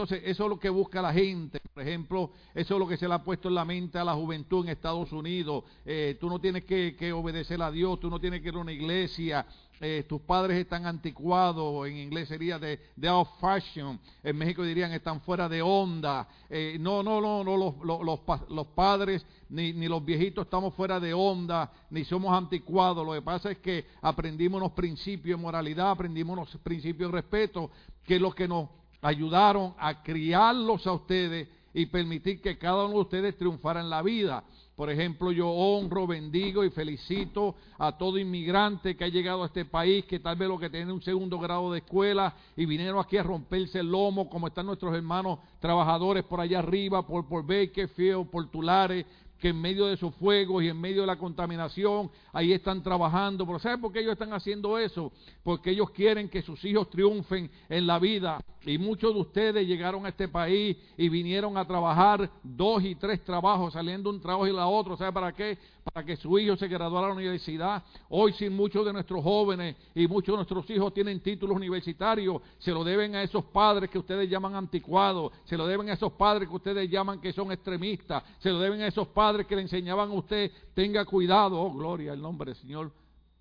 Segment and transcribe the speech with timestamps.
[0.00, 1.60] Entonces, eso es lo que busca la gente.
[1.74, 4.14] Por ejemplo, eso es lo que se le ha puesto en la mente a la
[4.14, 5.64] juventud en Estados Unidos.
[5.84, 8.72] Eh, tú no tienes que, obedecer a Dios, tú no tienes que ir a una
[8.72, 9.44] iglesia.
[9.78, 14.92] Eh, tus padres están anticuados, en inglés sería de, de out fashion, en México dirían
[14.92, 16.26] están fuera de onda.
[16.48, 21.12] Eh, no, no, no, no los, los, los, padres ni, los viejitos estamos fuera de
[21.12, 23.06] onda, ni somos anticuados.
[23.06, 27.70] Lo que pasa es que aprendimos unos principios de moralidad, aprendimos unos principios de respeto,
[28.04, 32.94] que es lo que nos ayudaron a criarlos a ustedes y permitir que cada uno
[32.94, 34.44] de ustedes triunfara en la vida.
[34.74, 39.66] Por ejemplo, yo honro, bendigo y felicito a todo inmigrante que ha llegado a este
[39.66, 43.18] país, que tal vez lo que tiene un segundo grado de escuela y vinieron aquí
[43.18, 48.30] a romperse el lomo, como están nuestros hermanos trabajadores por allá arriba, por, por Bakersfield,
[48.30, 49.04] por Tulares,
[49.40, 53.46] que en medio de esos fuegos y en medio de la contaminación, ahí están trabajando.
[53.46, 55.12] Pero ¿sabe por qué ellos están haciendo eso?
[55.42, 58.38] Porque ellos quieren que sus hijos triunfen en la vida.
[58.66, 63.24] Y muchos de ustedes llegaron a este país y vinieron a trabajar dos y tres
[63.24, 64.96] trabajos, saliendo un trabajo y la otro.
[64.98, 65.56] ¿Sabe para qué?
[65.82, 67.82] Para que su hijo se graduara a la universidad.
[68.08, 72.70] Hoy, si muchos de nuestros jóvenes y muchos de nuestros hijos tienen títulos universitarios, se
[72.70, 76.48] lo deben a esos padres que ustedes llaman anticuados, se lo deben a esos padres
[76.48, 80.10] que ustedes llaman que son extremistas, se lo deben a esos padres que le enseñaban
[80.10, 81.60] a usted, tenga cuidado.
[81.60, 82.92] Oh, gloria al nombre del Señor.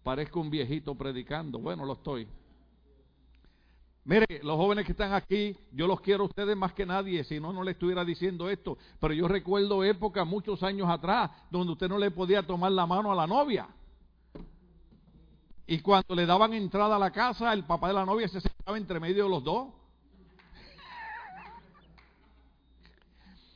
[0.04, 1.60] Parezco un viejito predicando.
[1.60, 2.28] Bueno, lo estoy.
[4.10, 7.40] Mire, los jóvenes que están aquí, yo los quiero a ustedes más que nadie, si
[7.40, 8.76] no, no le estuviera diciendo esto.
[9.00, 13.12] Pero yo recuerdo épocas, muchos años atrás, donde usted no le podía tomar la mano
[13.12, 13.68] a la novia.
[15.68, 18.80] Y cuando le daban entrada a la casa, el papá de la novia se sentaba
[18.80, 19.68] entre medio de los dos.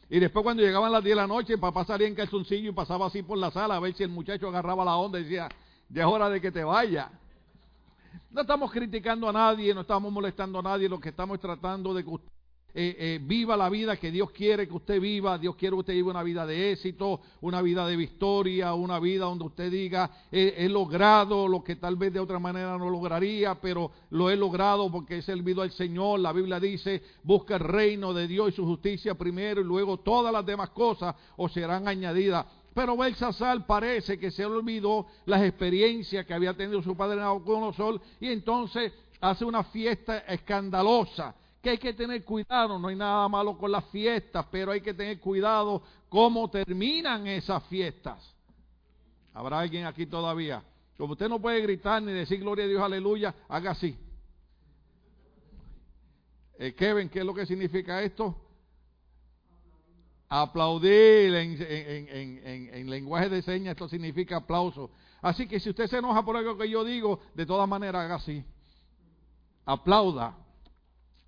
[0.08, 2.74] Y después cuando llegaban las 10 de la noche, el papá salía en calzoncillo y
[2.74, 5.50] pasaba así por la sala a ver si el muchacho agarraba la onda y decía,
[5.90, 7.10] ya es hora de que te vaya.
[8.30, 12.04] No estamos criticando a nadie, no estamos molestando a nadie, lo que estamos tratando de
[12.04, 12.34] que usted
[12.76, 15.38] eh, eh, viva la vida que Dios quiere que usted viva.
[15.38, 19.26] Dios quiere que usted viva una vida de éxito, una vida de victoria, una vida
[19.26, 23.92] donde usted diga, he logrado lo que tal vez de otra manera no lograría, pero
[24.10, 26.20] lo he logrado porque he servido al Señor.
[26.20, 30.34] La Biblia dice, busca el reino de Dios y su justicia primero y luego todas
[30.34, 32.48] las demás cosas os serán añadidas.
[32.74, 38.30] Pero Belsasar parece que se olvidó las experiencias que había tenido su padre Nabucodonosor y
[38.30, 38.92] entonces
[39.22, 41.36] hace una fiesta escandalosa.
[41.62, 44.94] Que hay que tener cuidado, no hay nada malo con las fiestas, pero hay que
[44.94, 48.36] tener cuidado cómo terminan esas fiestas.
[49.34, 50.62] ¿Habrá alguien aquí todavía?
[50.98, 53.98] Como usted no puede gritar ni decir gloria a Dios, aleluya, haga así.
[56.60, 58.43] Eh, Kevin, ¿qué es lo que significa esto?
[60.36, 64.90] Aplaudir en, lenguaje de señas, esto significa aplauso.
[65.22, 68.16] Así que si usted se enoja por algo que yo digo, de todas maneras haga
[68.16, 68.44] así.
[69.64, 70.36] Aplauda.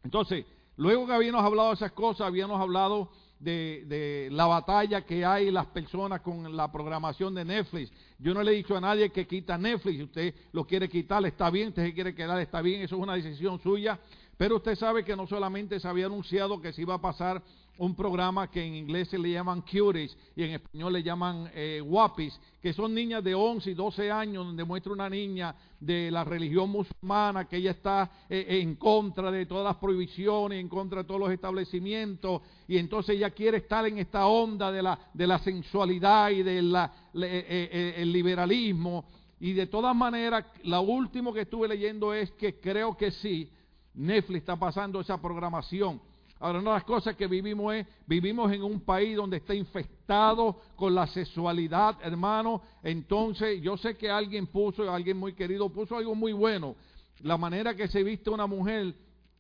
[0.04, 0.44] Entonces,
[0.76, 5.52] luego que habíamos hablado de esas cosas, habíamos hablado de, de, la batalla que hay
[5.52, 7.92] las personas con la programación de Netflix.
[8.18, 10.02] Yo no le he dicho a nadie que quita Netflix.
[10.02, 11.68] Usted lo quiere quitar, está bien.
[11.68, 12.82] Usted se quiere quedar, está bien.
[12.82, 14.00] Eso es una decisión suya.
[14.36, 17.44] Pero usted sabe que no solamente se había anunciado que se iba a pasar
[17.78, 21.82] un programa que en inglés se le llaman Cuties y en español le llaman eh,
[21.84, 26.24] Wapis, que son niñas de 11 y 12 años, donde muestra una niña de la
[26.24, 31.08] religión musulmana que ella está eh, en contra de todas las prohibiciones, en contra de
[31.08, 35.40] todos los establecimientos, y entonces ella quiere estar en esta onda de la, de la
[35.40, 36.76] sensualidad y del
[37.14, 39.06] eh, liberalismo.
[39.40, 43.50] Y de todas maneras, lo último que estuve leyendo es que creo que sí,
[43.94, 46.00] Netflix está pasando esa programación
[46.40, 50.60] Ahora, una de las cosas que vivimos es, vivimos en un país donde está infectado
[50.76, 52.62] con la sexualidad, hermano.
[52.84, 56.76] Entonces, yo sé que alguien puso, alguien muy querido, puso algo muy bueno.
[57.22, 58.94] La manera que se viste una mujer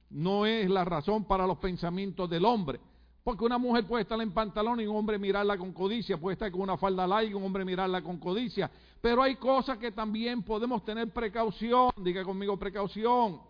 [0.09, 2.79] no es la razón para los pensamientos del hombre.
[3.25, 6.51] Porque una mujer puede estar en pantalón y un hombre mirarla con codicia, puede estar
[6.51, 8.69] con una falda larga y un hombre mirarla con codicia.
[9.01, 13.41] Pero hay cosas que también podemos tener precaución, diga conmigo precaución.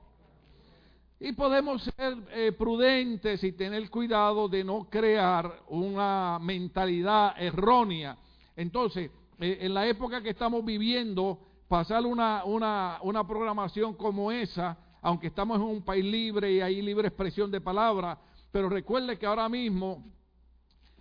[1.19, 8.17] Y podemos ser eh, prudentes y tener cuidado de no crear una mentalidad errónea.
[8.55, 9.09] Entonces,
[9.39, 11.39] eh, en la época que estamos viviendo,
[11.69, 16.81] pasar una, una, una programación como esa, aunque estamos en un país libre y hay
[16.81, 18.19] libre expresión de palabra,
[18.51, 20.03] pero recuerde que ahora mismo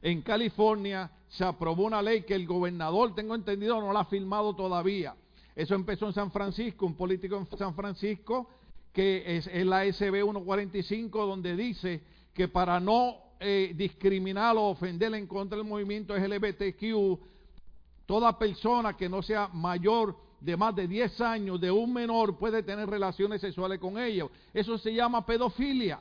[0.00, 4.54] en California se aprobó una ley que el gobernador, tengo entendido, no la ha firmado
[4.54, 5.16] todavía.
[5.56, 8.48] Eso empezó en San Francisco, un político en San Francisco
[8.94, 12.00] que es, la SB 145, donde dice
[12.32, 17.18] que para no eh, discriminar o ofender en contra del movimiento LGBTQ,
[18.06, 22.62] toda persona que no sea mayor de más de 10 años de un menor puede
[22.62, 24.30] tener relaciones sexuales con ellos.
[24.52, 25.98] Eso se llama pedofilia.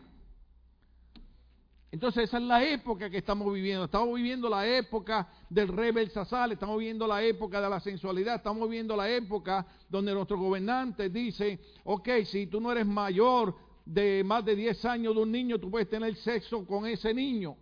[1.93, 3.85] Entonces esa es la época que estamos viviendo.
[3.85, 8.67] Estamos viviendo la época del rey Belsasar, estamos viviendo la época de la sensualidad, estamos
[8.67, 13.55] viviendo la época donde nuestros gobernantes dicen, ok, si tú no eres mayor
[13.85, 17.55] de más de 10 años de un niño, tú puedes tener sexo con ese niño.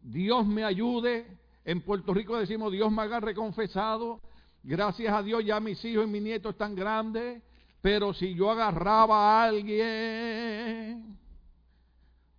[0.00, 1.26] Dios me ayude.
[1.64, 4.20] En Puerto Rico decimos, Dios me agarre confesado.
[4.62, 7.42] Gracias a Dios ya mis hijos y mis nietos están grandes.
[7.82, 11.18] Pero si yo agarraba a alguien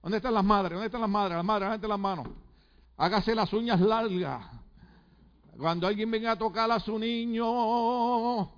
[0.02, 0.72] ¿Dónde están las madres?
[0.74, 1.36] ¿Dónde están las madres?
[1.36, 2.28] Las madres, levante las manos.
[2.98, 4.46] Hágase las uñas largas.
[5.58, 8.50] Cuando alguien venga a tocar a su niño,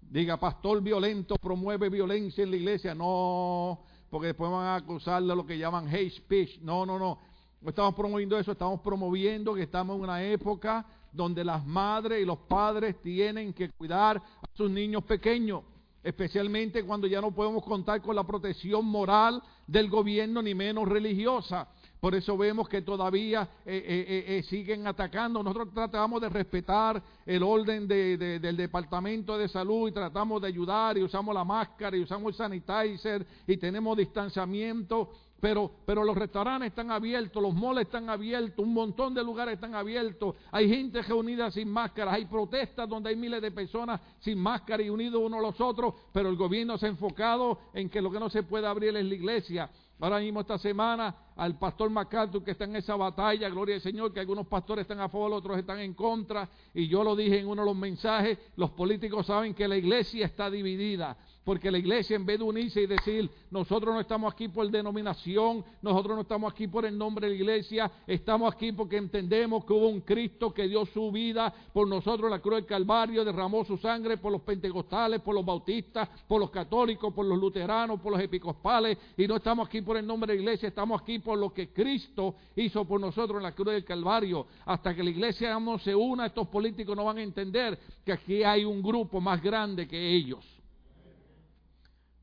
[0.00, 2.94] diga, pastor violento promueve violencia en la iglesia.
[2.94, 6.60] No, porque después van a acusarle lo que llaman hate speech.
[6.60, 7.18] No, no, no.
[7.60, 12.24] No estamos promoviendo eso, estamos promoviendo que estamos en una época donde las madres y
[12.24, 15.62] los padres tienen que cuidar a sus niños pequeños
[16.06, 21.66] especialmente cuando ya no podemos contar con la protección moral del gobierno ni menos religiosa.
[21.98, 25.42] Por eso vemos que todavía eh, eh, eh, siguen atacando.
[25.42, 31.02] Nosotros tratamos de respetar el orden del Departamento de Salud y tratamos de ayudar y
[31.02, 35.10] usamos la máscara y usamos el sanitizer y tenemos distanciamiento
[35.40, 39.74] pero, pero los restaurantes están abiertos, los moles están abiertos, un montón de lugares están
[39.74, 44.82] abiertos, hay gente reunida sin máscaras, hay protestas donde hay miles de personas sin máscara
[44.82, 48.10] y unidos unos a los otros, pero el gobierno se ha enfocado en que lo
[48.10, 49.70] que no se puede abrir es la iglesia.
[49.98, 54.12] Ahora mismo esta semana al pastor MacArthur que está en esa batalla, gloria al Señor,
[54.12, 57.48] que algunos pastores están a favor, otros están en contra, y yo lo dije en
[57.48, 62.16] uno de los mensajes, los políticos saben que la iglesia está dividida, porque la iglesia
[62.16, 66.52] en vez de unirse y decir, nosotros no estamos aquí por denominación, nosotros no estamos
[66.52, 70.52] aquí por el nombre de la iglesia, estamos aquí porque entendemos que hubo un Cristo
[70.52, 74.42] que dio su vida por nosotros la cruz del Calvario, derramó su sangre por los
[74.42, 79.36] pentecostales, por los bautistas, por los católicos, por los luteranos, por los episcopales, y no
[79.36, 82.84] estamos aquí por el nombre de la iglesia, estamos aquí por lo que Cristo hizo
[82.84, 84.48] por nosotros en la cruz del Calvario.
[84.64, 88.42] Hasta que la iglesia no se una, estos políticos no van a entender que aquí
[88.42, 90.55] hay un grupo más grande que ellos.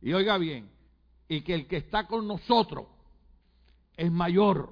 [0.03, 0.69] Y oiga bien,
[1.29, 2.87] y que el que está con nosotros
[3.95, 4.69] es mayor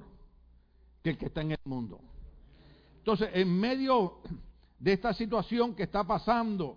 [1.02, 1.98] que el que está en el mundo.
[2.98, 4.18] Entonces, en medio
[4.78, 6.76] de esta situación que está pasando,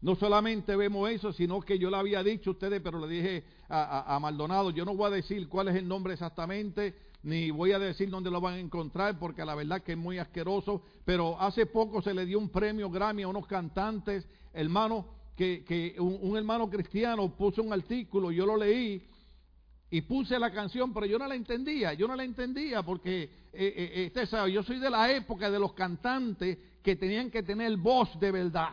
[0.00, 3.44] no solamente vemos eso, sino que yo le había dicho a ustedes, pero le dije
[3.68, 6.94] a, a, Maldonado, yo no voy a decir cuál es el nombre exactamente,
[7.24, 10.18] ni voy a decir dónde lo van a encontrar, porque la verdad que es muy
[10.18, 15.04] asqueroso, pero hace poco se le dio un premio Grammy a unos cantantes, hermanos,
[15.38, 19.06] que, un, hermano cristiano puso un artículo, yo lo leí
[19.88, 23.30] y puse la canción, pero yo no la entendía, yo no la entendía porque, eh,
[23.52, 27.44] eh, eh, usted sabe, yo soy de la época de los cantantes que tenían que
[27.44, 28.70] tener voz de verdad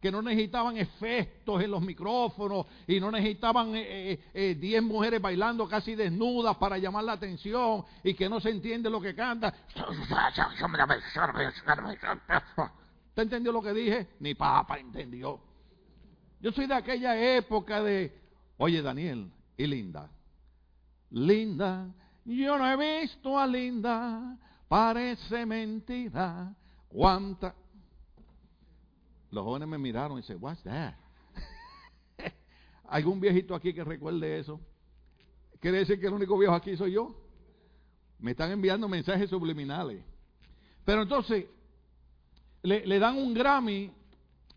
[0.00, 6.56] que no necesitaban efectos en los micrófonos y no necesitaban 10 mujeres bailando casi desnudas
[6.58, 9.52] para llamar la atención y que no se entiende lo que canta.
[13.08, 14.08] ¿Usted entendió lo que dije?
[14.20, 15.40] Ni papa entendió.
[16.40, 18.16] Yo soy de aquella época de,
[18.58, 20.10] oye Daniel y Linda,
[21.10, 21.88] Linda,
[22.24, 24.36] yo no he visto a Linda,
[24.68, 26.54] parece mentira,
[26.88, 27.54] cuánta.
[29.30, 30.94] Los jóvenes me miraron y dicen, what's that?
[32.88, 34.60] ¿Algún viejito aquí que recuerde eso?
[35.60, 37.14] ¿Quiere decir que el único viejo aquí soy yo?
[38.18, 40.02] Me están enviando mensajes subliminales.
[40.84, 41.46] Pero entonces,
[42.62, 43.92] le, le dan un Grammy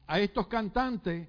[0.08, 1.28] a estos cantantes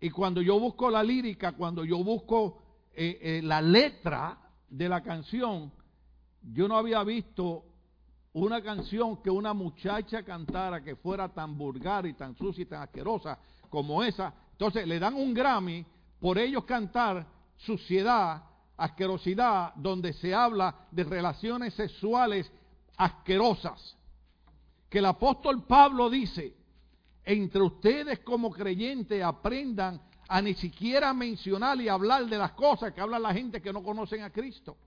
[0.00, 2.62] y cuando yo busco la lírica, cuando yo busco
[2.94, 4.38] eh, eh, la letra
[4.68, 5.72] de la canción,
[6.42, 7.64] yo no había visto
[8.32, 12.82] una canción que una muchacha cantara que fuera tan vulgar y tan sucia y tan
[12.82, 13.38] asquerosa
[13.68, 14.32] como esa.
[14.52, 15.84] Entonces le dan un Grammy
[16.20, 17.26] por ellos cantar
[17.56, 18.44] suciedad,
[18.76, 22.50] asquerosidad, donde se habla de relaciones sexuales
[22.96, 23.96] asquerosas.
[24.88, 26.57] Que el apóstol Pablo dice,
[27.28, 33.02] entre ustedes como creyentes aprendan a ni siquiera mencionar y hablar de las cosas que
[33.02, 34.78] habla la gente que no conocen a Cristo.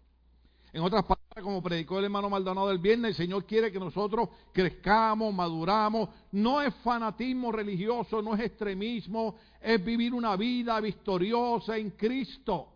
[0.74, 4.30] En otras palabras, como predicó el hermano Maldonado el viernes, el Señor quiere que nosotros
[4.52, 6.10] crezcamos, maduramos.
[6.32, 12.70] No es fanatismo religioso, no es extremismo, es vivir una vida victoriosa en Cristo.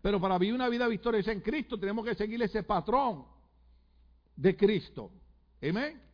[0.00, 3.22] Pero para vivir una vida victoriosa en Cristo tenemos que seguir ese patrón
[4.34, 5.10] de Cristo.
[5.60, 6.09] Amén.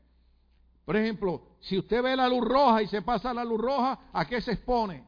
[0.86, 4.24] Por ejemplo, si usted ve la luz roja y se pasa la luz roja, ¿a
[4.24, 5.04] qué se expone?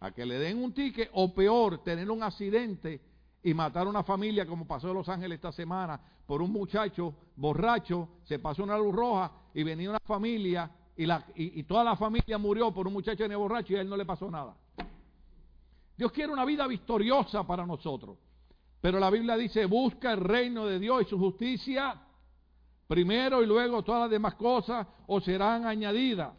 [0.00, 3.00] A que le den un ticket o peor, tener un accidente
[3.44, 7.14] y matar a una familia como pasó en Los Ángeles esta semana por un muchacho
[7.36, 12.38] borracho, se pasó una luz roja y venía una familia y, y, toda la familia
[12.38, 14.56] murió por un muchacho borracho y a él no le pasó nada.
[15.96, 18.18] Dios quiere una vida victoriosa para nosotros.
[18.80, 22.05] Pero la Biblia dice, busca el reino de Dios y su justicia
[22.86, 26.32] primero y luego todas las demás cosas os serán añadidas.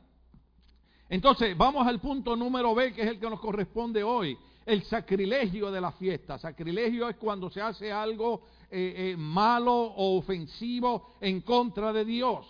[1.10, 5.72] Entonces, vamos al punto número B, que es el que nos corresponde hoy, el sacrilegio
[5.72, 6.38] de la fiesta.
[6.38, 12.46] Sacrilegio es cuando se hace algo eh, eh, malo o ofensivo en contra de Dios.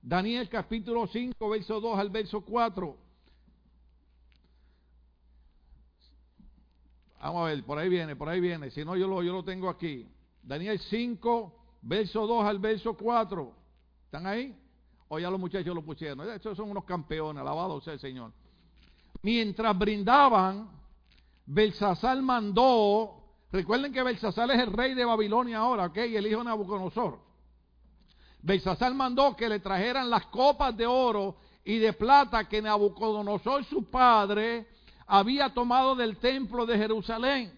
[0.00, 2.96] Daniel capítulo 5, verso 2 al verso 4.
[7.20, 8.70] Vamos a ver, por ahí viene, por ahí viene.
[8.70, 10.06] Si no, yo lo, yo lo tengo aquí.
[10.40, 13.52] Daniel 5, verso 2 al verso 4.
[14.04, 14.56] ¿Están ahí?
[15.08, 16.28] O ya los muchachos lo pusieron.
[16.30, 18.32] Estos son unos campeones, alabado sea el Señor.
[19.22, 20.70] Mientras brindaban,
[21.46, 25.96] Belsasar mandó, recuerden que Belsasar es el rey de Babilonia ahora, ¿ok?
[26.08, 27.18] Y el hijo de Nabucodonosor.
[28.42, 33.90] Belsasar mandó que le trajeran las copas de oro y de plata que Nabucodonosor, su
[33.90, 34.68] padre,
[35.06, 37.57] había tomado del templo de Jerusalén.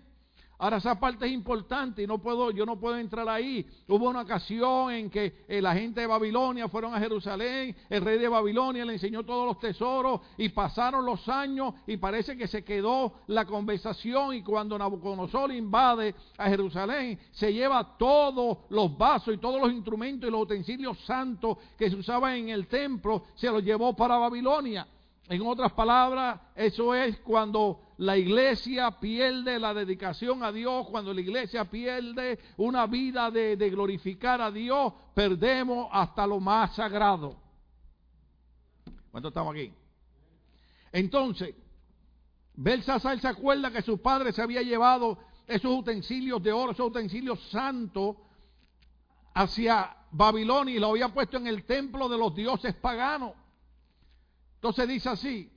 [0.61, 3.67] Ahora esa parte es importante y no puedo, yo no puedo entrar ahí.
[3.89, 8.19] Hubo una ocasión en que eh, la gente de Babilonia fueron a Jerusalén, el rey
[8.19, 12.63] de Babilonia le enseñó todos los tesoros y pasaron los años y parece que se
[12.63, 19.39] quedó la conversación y cuando Nabucodonosor invade a Jerusalén se lleva todos los vasos y
[19.39, 23.65] todos los instrumentos y los utensilios santos que se usaban en el templo, se los
[23.65, 24.87] llevó para Babilonia.
[25.31, 31.21] En otras palabras, eso es cuando la iglesia pierde la dedicación a Dios, cuando la
[31.21, 37.37] iglesia pierde una vida de, glorificar a Dios, perdemos hasta lo más sagrado.
[39.11, 39.71] ¿Cuántos estamos aquí?
[40.91, 41.55] Entonces,
[42.55, 47.39] Belsasar se acuerda que su padre se había llevado esos utensilios de oro, esos utensilios
[47.51, 48.17] santos,
[49.35, 53.35] hacia Babilonia y lo había puesto en el templo de los dioses paganos.
[54.55, 55.53] Entonces dice así,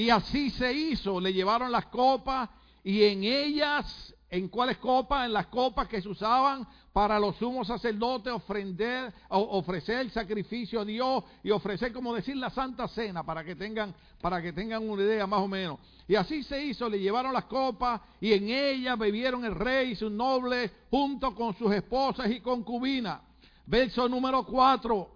[0.00, 2.48] y así se hizo, le llevaron las copas
[2.82, 5.26] y en ellas, ¿en cuáles copas?
[5.26, 11.22] En las copas que se usaban para los sumos sacerdotes ofrecer, ofrecer sacrificio a Dios
[11.42, 15.26] y ofrecer, como decir, la Santa Cena, para que tengan, para que tengan una idea
[15.26, 15.78] más o menos.
[16.08, 19.96] Y así se hizo, le llevaron las copas y en ellas bebieron el rey y
[19.96, 23.20] sus nobles junto con sus esposas y concubinas.
[23.66, 25.10] Verso número 4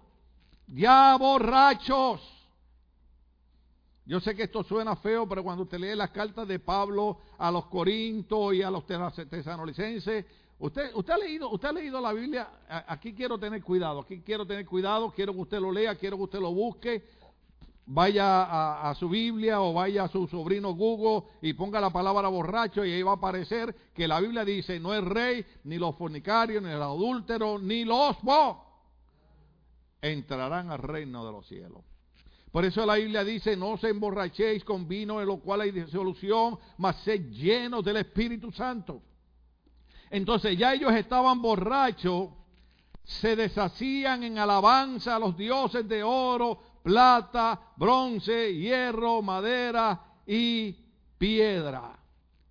[0.67, 2.34] ya borrachos.
[4.05, 7.49] Yo sé que esto suena feo, pero cuando usted lee las cartas de Pablo a
[7.49, 10.25] los Corintos y a los tesanolicenses,
[10.59, 12.47] usted, usted, ha leído, usted ha leído la Biblia,
[12.87, 16.23] aquí quiero tener cuidado, aquí quiero tener cuidado, quiero que usted lo lea, quiero que
[16.23, 17.03] usted lo busque,
[17.87, 22.27] vaya a, a, su Biblia o vaya a su sobrino Google y ponga la palabra
[22.27, 25.95] borracho y ahí va a aparecer que la Biblia dice, no es rey, ni los
[25.95, 28.57] fornicarios, ni los adúlteros, ni los vos
[29.99, 31.81] entrarán al reino de los cielos.
[32.55, 36.57] Por eso la Biblia dice, no se emborrachéis con vino en lo cual hay disolución,
[36.77, 39.01] mas sed llenos del Espíritu Santo.
[40.09, 42.29] Entonces ya ellos estaban borrachos,
[43.03, 50.77] se deshacían en alabanza a los dioses de oro, plata, bronce, hierro, madera y
[51.17, 51.99] piedra.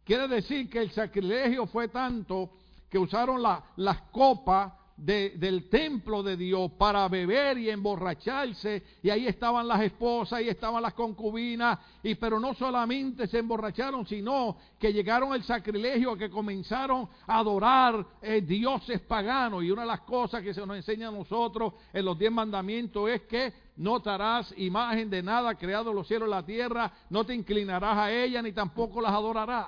[0.04, 2.58] Quiere decir que el sacrilegio fue tanto
[2.90, 8.82] que usaron las copas del templo de Dios para beber y emborracharse.
[9.02, 11.78] Y ahí estaban las esposas y estaban las concubinas.
[12.02, 18.06] Y pero no solamente se emborracharon sino que llegaron al sacrilegio que comenzaron a adorar
[18.22, 19.64] eh, dioses paganos.
[19.64, 23.10] Y una de las cosas que se nos enseña a nosotros en los diez mandamientos
[23.10, 26.92] es que no te harás imagen de nada creado en los cielos y la tierra
[27.10, 29.66] no te inclinarás a ella ni tampoco las adorarás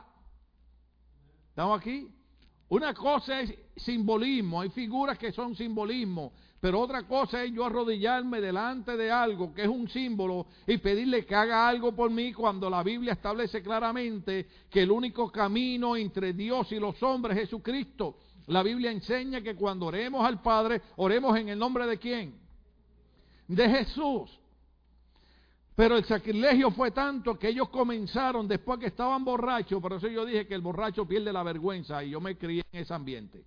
[1.48, 2.08] ¿estamos aquí?
[2.68, 8.40] Una cosa es simbolismo, hay figuras que son simbolismo, pero otra cosa es yo arrodillarme
[8.40, 12.68] delante de algo que es un símbolo y pedirle que haga algo por mí cuando
[12.68, 18.18] la Biblia establece claramente que el único camino entre Dios y los hombres es Jesucristo.
[18.48, 22.34] La Biblia enseña que cuando oremos al Padre, oremos en el nombre de quién?
[23.46, 24.30] De Jesús.
[25.76, 30.24] Pero el sacrilegio fue tanto que ellos comenzaron después que estaban borrachos, por eso yo
[30.24, 33.44] dije que el borracho pierde la vergüenza y yo me crié en ese ambiente.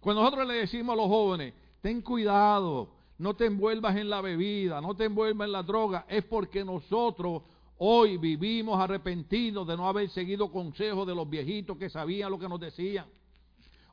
[0.00, 4.80] Cuando nosotros le decimos a los jóvenes, ten cuidado, no te envuelvas en la bebida,
[4.80, 7.42] no te envuelvas en la droga, es porque nosotros
[7.78, 12.48] hoy vivimos arrepentidos de no haber seguido consejos de los viejitos que sabían lo que
[12.48, 13.06] nos decían.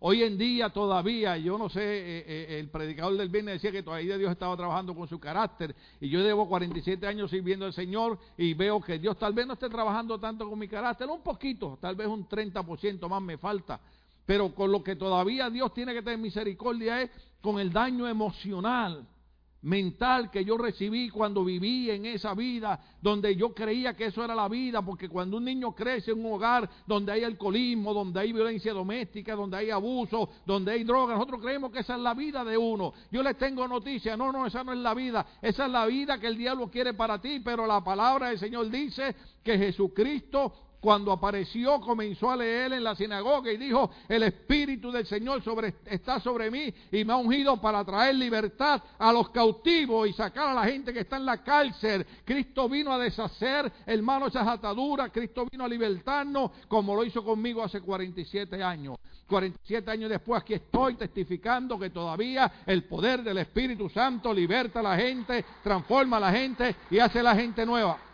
[0.03, 3.83] Hoy en día todavía, yo no sé, eh, eh, el predicador del viernes decía que
[3.83, 5.75] todavía Dios estaba trabajando con su carácter.
[5.99, 9.53] Y yo llevo 47 años sirviendo al Señor y veo que Dios tal vez no
[9.53, 13.79] esté trabajando tanto con mi carácter, un poquito, tal vez un 30% más me falta,
[14.25, 19.05] pero con lo que todavía Dios tiene que tener misericordia es con el daño emocional
[19.63, 24.33] mental que yo recibí cuando viví en esa vida, donde yo creía que eso era
[24.33, 28.33] la vida, porque cuando un niño crece en un hogar donde hay alcoholismo, donde hay
[28.33, 32.43] violencia doméstica, donde hay abuso, donde hay droga, nosotros creemos que esa es la vida
[32.43, 32.93] de uno.
[33.11, 36.19] Yo les tengo noticia, no, no, esa no es la vida, esa es la vida
[36.19, 41.11] que el diablo quiere para ti, pero la palabra del Señor dice que Jesucristo cuando
[41.11, 46.19] apareció, comenzó a leer en la sinagoga y dijo, el Espíritu del Señor sobre, está
[46.19, 50.53] sobre mí y me ha ungido para traer libertad a los cautivos y sacar a
[50.55, 52.05] la gente que está en la cárcel.
[52.25, 55.11] Cristo vino a deshacer, hermano, esas ataduras.
[55.11, 58.97] Cristo vino a libertarnos como lo hizo conmigo hace 47 años.
[59.27, 64.83] 47 años después aquí estoy testificando que todavía el poder del Espíritu Santo liberta a
[64.83, 68.10] la gente, transforma a la gente y hace a la gente nueva.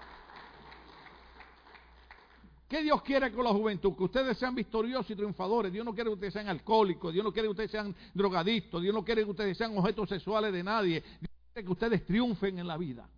[2.68, 3.96] ¿Qué Dios quiere con la juventud?
[3.96, 5.72] Que ustedes sean victoriosos y triunfadores.
[5.72, 7.14] Dios no quiere que ustedes sean alcohólicos.
[7.14, 8.82] Dios no quiere que ustedes sean drogadictos.
[8.82, 11.02] Dios no quiere que ustedes sean objetos sexuales de nadie.
[11.02, 13.10] Dios quiere que ustedes triunfen en la vida.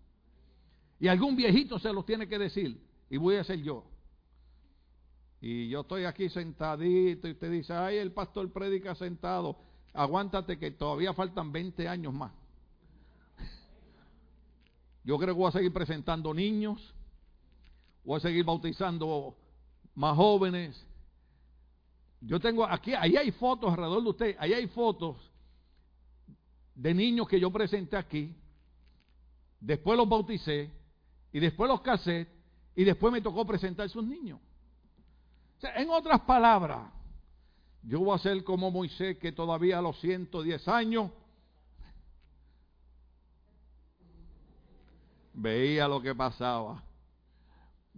[1.00, 2.80] Y algún viejito se los tiene que decir.
[3.10, 3.86] Y voy a ser yo.
[5.42, 9.58] Y yo estoy aquí sentadito y usted dice, ay, el pastor predica sentado.
[9.94, 12.32] Aguántate que todavía faltan 20 años más.
[15.04, 16.94] Yo creo que voy a seguir presentando niños
[18.04, 19.36] voy a seguir bautizando
[19.96, 20.86] más jóvenes.
[22.22, 25.18] Yo tengo aquí, ahí hay fotos alrededor de usted, ahí hay fotos
[26.76, 28.36] de niños que yo presenté aquí,
[29.60, 30.72] después los bauticé,
[31.32, 32.28] y después los casé,
[32.76, 34.40] y después me tocó presentar a esos niños.
[35.62, 36.92] en otras palabras,
[37.84, 41.12] yo voy a ser como Moisés, que todavía a los 110 años
[45.34, 46.84] veía lo que pasaba.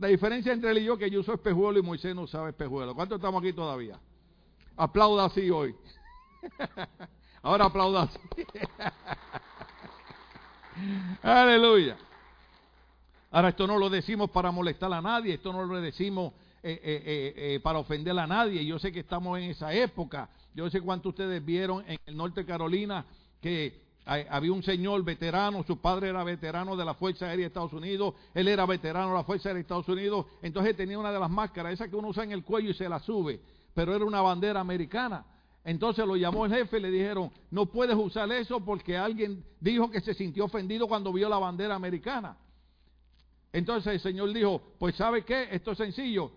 [0.02, 2.96] La diferencia entre él y yo que yo uso espejuelo y Moisés no sabe espejuelo.
[2.96, 4.00] ¿Cuántos estamos aquí todavía?
[4.76, 5.76] Aplauda así hoy.
[7.44, 8.20] Ahora aplauda así.
[11.22, 11.98] Aleluya.
[13.30, 17.34] Ahora esto no lo decimos para molestar a nadie, esto no lo decimos eh, eh,
[17.36, 18.66] eh, para ofender a nadie.
[18.66, 20.30] Yo sé que estamos en esa época.
[20.56, 23.06] Yo sé cuánto ustedes vieron en el norte de Carolina
[23.40, 27.74] que había un señor veterano, su padre era veterano de la Fuerza Aérea de Estados
[27.74, 31.20] Unidos, él era veterano de la Fuerza Aérea de Estados Unidos, entonces tenía una de
[31.20, 33.40] las máscaras, esa que uno usa en el cuello y se la sube,
[33.74, 35.26] pero era una bandera americana.
[35.64, 39.92] Entonces lo llamó el jefe y le dijeron, no puedes usar eso porque alguien dijo
[39.92, 42.36] que se sintió ofendido cuando vio la bandera americana.
[43.54, 45.50] Entonces el Señor dijo, pues ¿sabe qué?
[45.52, 46.32] Esto es sencillo,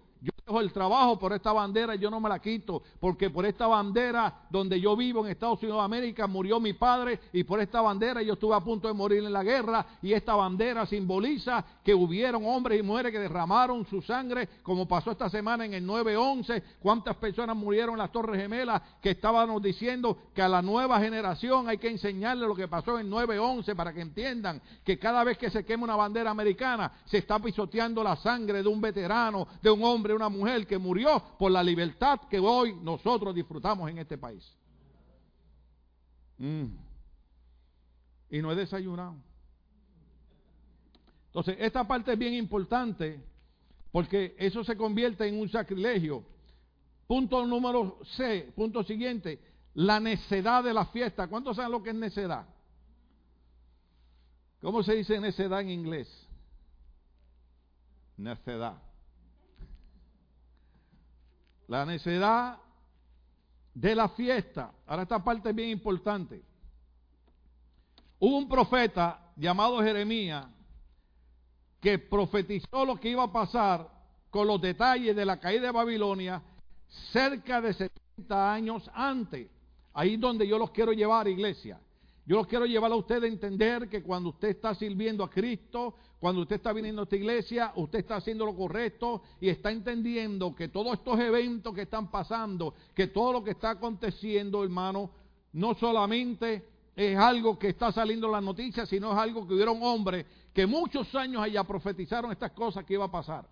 [0.47, 3.67] dejo el trabajo por esta bandera y yo no me la quito, porque por esta
[3.67, 7.81] bandera donde yo vivo en Estados Unidos de América murió mi padre y por esta
[7.81, 11.95] bandera yo estuve a punto de morir en la guerra y esta bandera simboliza que
[11.95, 16.63] hubieron hombres y mujeres que derramaron su sangre, como pasó esta semana en el 9-11,
[16.81, 21.69] cuántas personas murieron en las Torres Gemelas que estábamos diciendo que a la nueva generación
[21.69, 25.39] hay que enseñarle lo que pasó en el 9-11 para que entiendan que cada vez
[25.39, 29.71] que se quema una bandera americana se está pisoteando la sangre de un veterano, de
[29.71, 30.29] un hombre una
[30.67, 34.45] que murió por la libertad que hoy nosotros disfrutamos en este país.
[36.39, 36.67] Mm.
[38.31, 39.17] Y no he desayunado.
[41.27, 43.21] Entonces, esta parte es bien importante
[43.91, 46.25] porque eso se convierte en un sacrilegio.
[47.07, 49.41] Punto número C, punto siguiente,
[49.75, 51.29] la necedad de la fiesta.
[51.29, 52.47] ¿Cuántos saben lo que es necedad?
[54.61, 56.09] ¿Cómo se dice necedad en inglés?
[58.17, 58.81] Necedad.
[61.69, 62.59] La necedad
[63.73, 64.73] de la fiesta.
[64.87, 66.43] Ahora esta parte es bien importante.
[68.19, 70.47] Hubo un profeta llamado Jeremías
[71.81, 73.91] que profetizó lo que iba a pasar
[74.31, 76.43] con los detalles de la caída de Babilonia
[77.13, 79.49] cerca de 70 años antes.
[79.93, 81.81] Ahí es donde yo los quiero llevar, iglesia.
[82.27, 85.95] Yo los quiero llevar a usted a entender que cuando usted está sirviendo a Cristo,
[86.25, 90.55] cuando usted está viniendo a esta iglesia, usted está haciendo lo correcto y está entendiendo
[90.55, 95.11] que todos estos eventos que están pasando, que todo lo que está aconteciendo, hermano,
[95.53, 99.83] no solamente es algo que está saliendo en las noticias, sino es algo que hubieron
[99.83, 103.47] hombres que muchos años allá profetizaron estas cosas que iba a pasar.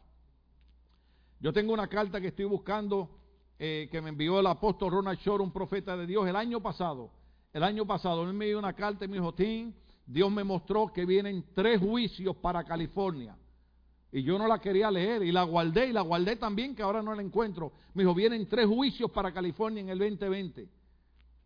[1.40, 3.10] Yo tengo una carta que estoy buscando
[3.58, 7.10] eh, que me envió el apóstol Ronald Shore, un profeta de Dios, el año pasado.
[7.52, 9.74] El año pasado él me dio una carta y me dijo, Tim,
[10.06, 13.36] Dios me mostró que vienen tres juicios para California.
[14.10, 17.02] Y yo no la quería leer y la guardé y la guardé también que ahora
[17.02, 17.72] no la encuentro.
[17.94, 20.68] Me dijo, vienen tres juicios para California en el 2020.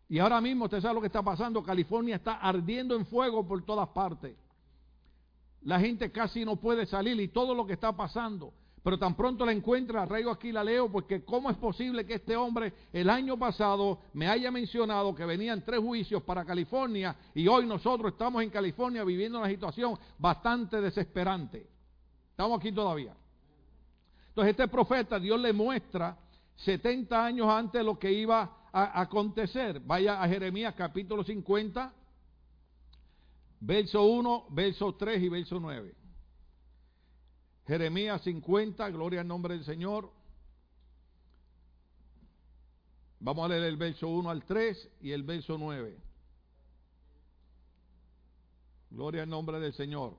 [0.09, 1.63] Y ahora mismo usted sabe lo que está pasando.
[1.63, 4.35] California está ardiendo en fuego por todas partes.
[5.61, 8.53] La gente casi no puede salir y todo lo que está pasando.
[8.83, 12.35] Pero tan pronto la encuentra, traigo aquí la leo, porque ¿cómo es posible que este
[12.35, 17.65] hombre el año pasado me haya mencionado que venían tres juicios para California y hoy
[17.65, 21.67] nosotros estamos en California viviendo una situación bastante desesperante?
[22.31, 23.13] Estamos aquí todavía.
[24.29, 26.15] Entonces este profeta, Dios le muestra
[26.57, 29.79] 70 años antes lo que iba a acontecer.
[29.79, 31.93] Vaya a Jeremías capítulo 50,
[33.59, 35.96] verso 1, verso 3 y verso 9.
[37.67, 40.09] Jeremías 50, gloria al nombre del Señor.
[43.19, 45.97] Vamos a leer el verso 1 al 3 y el verso 9.
[48.89, 50.15] Gloria al nombre del Señor.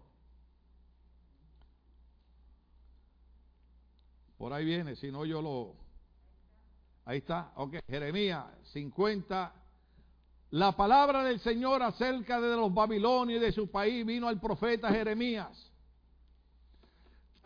[4.37, 5.75] Por ahí viene, si no yo lo...
[7.07, 9.55] Ahí está, ok, Jeremías 50.
[10.51, 14.91] La palabra del Señor acerca de los babilonios y de su país vino al profeta
[14.91, 15.68] Jeremías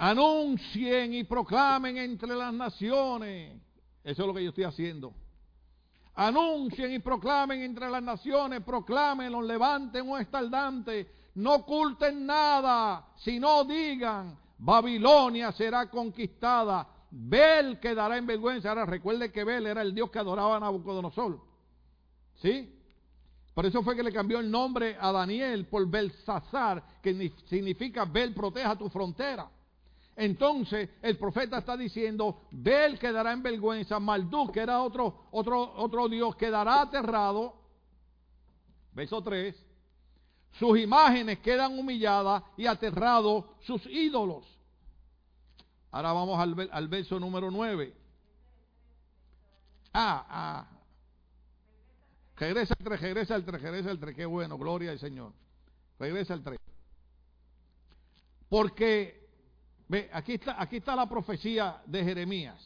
[0.02, 3.56] anuncien y proclamen entre las naciones.
[4.02, 5.14] Eso es lo que yo estoy haciendo.
[6.14, 14.36] Anuncien y proclamen entre las naciones, proclamen, levanten un estaldante, no oculten nada, sino digan,
[14.58, 18.70] Babilonia será conquistada, Bel quedará en vergüenza.
[18.70, 21.40] Ahora recuerde que Bel era el dios que adoraba a Nabucodonosor.
[22.40, 22.76] ¿Sí?
[23.54, 28.34] Por eso fue que le cambió el nombre a Daniel por Belsasar, que significa Bel
[28.34, 29.48] proteja tu frontera.
[30.16, 36.08] Entonces el profeta está diciendo, Bel quedará en vergüenza, Maldú, que era otro, otro, otro
[36.08, 37.54] Dios, quedará aterrado.
[38.92, 39.56] Verso 3.
[40.52, 44.46] Sus imágenes quedan humilladas y aterrados sus ídolos.
[45.90, 47.94] Ahora vamos al, al verso número 9.
[49.94, 50.68] Ah, ah.
[52.36, 54.16] Regresa al 3, regresa al 3, regresa al 3.
[54.16, 55.32] Qué bueno, gloria al Señor.
[55.98, 56.58] Regresa al 3.
[58.48, 59.21] Porque
[59.92, 62.56] Ve, aquí está, aquí está la profecía de Jeremías.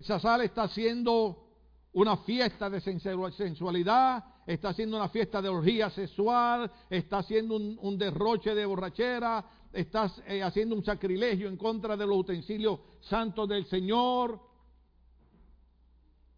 [0.00, 1.50] Sazal está haciendo
[1.92, 8.54] una fiesta de sensualidad, está haciendo una fiesta de orgía sexual, está haciendo un, derroche
[8.54, 14.40] de borrachera, está eh, haciendo un sacrilegio en contra de los utensilios santos del Señor.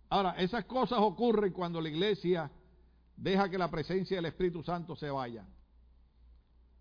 [0.08, 2.50] Ahora, esas cosas ocurren cuando la iglesia
[3.16, 5.46] deja que la presencia del Espíritu Santo se vaya.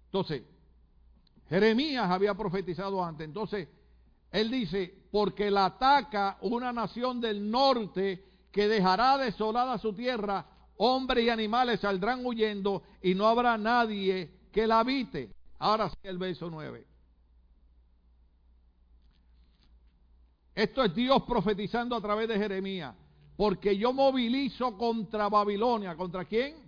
[0.05, 0.56] Entonces,
[1.49, 3.25] Jeremías había profetizado antes.
[3.25, 3.67] Entonces,
[4.31, 10.45] él dice, porque la ataca una nación del norte que dejará desolada su tierra,
[10.77, 15.33] hombres y animales saldrán huyendo y no habrá nadie que la habite.
[15.60, 16.86] Ahora sí el verso 9.
[20.55, 22.95] Esto es Dios profetizando a través de Jeremías.
[23.36, 25.95] Porque yo movilizo contra Babilonia.
[25.95, 26.66] ¿Contra quién?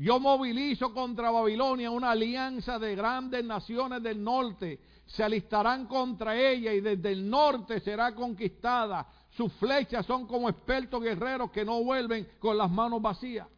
[0.00, 4.78] Yo movilizo contra Babilonia una alianza de grandes naciones del norte.
[5.06, 9.08] Se alistarán contra ella y desde el norte será conquistada.
[9.30, 13.48] Sus flechas son como expertos guerreros que no vuelven con las manos vacías.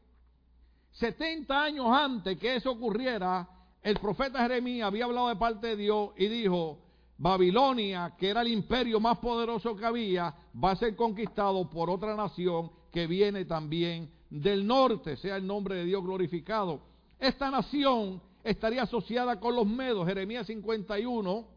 [0.93, 3.47] 70 años antes que eso ocurriera,
[3.83, 6.79] el profeta Jeremías había hablado de parte de Dios y dijo,
[7.19, 12.17] Babilonia, que era el imperio más poderoso que había, va a ser conquistado por otra
[12.17, 16.81] nación que viene también del norte, sea el nombre de Dios glorificado.
[17.19, 21.49] Esta nación estaría asociada con los medos, Jeremías 51,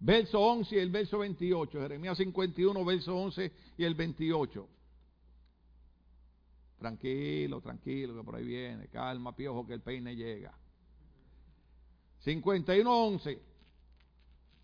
[0.00, 1.80] verso 11 y el verso 28.
[1.80, 4.68] Jeremías 51, verso 11 y el 28.
[6.78, 8.88] Tranquilo, tranquilo, que por ahí viene.
[8.88, 10.52] Calma, piojo, que el peine llega.
[12.20, 13.42] 51, 11.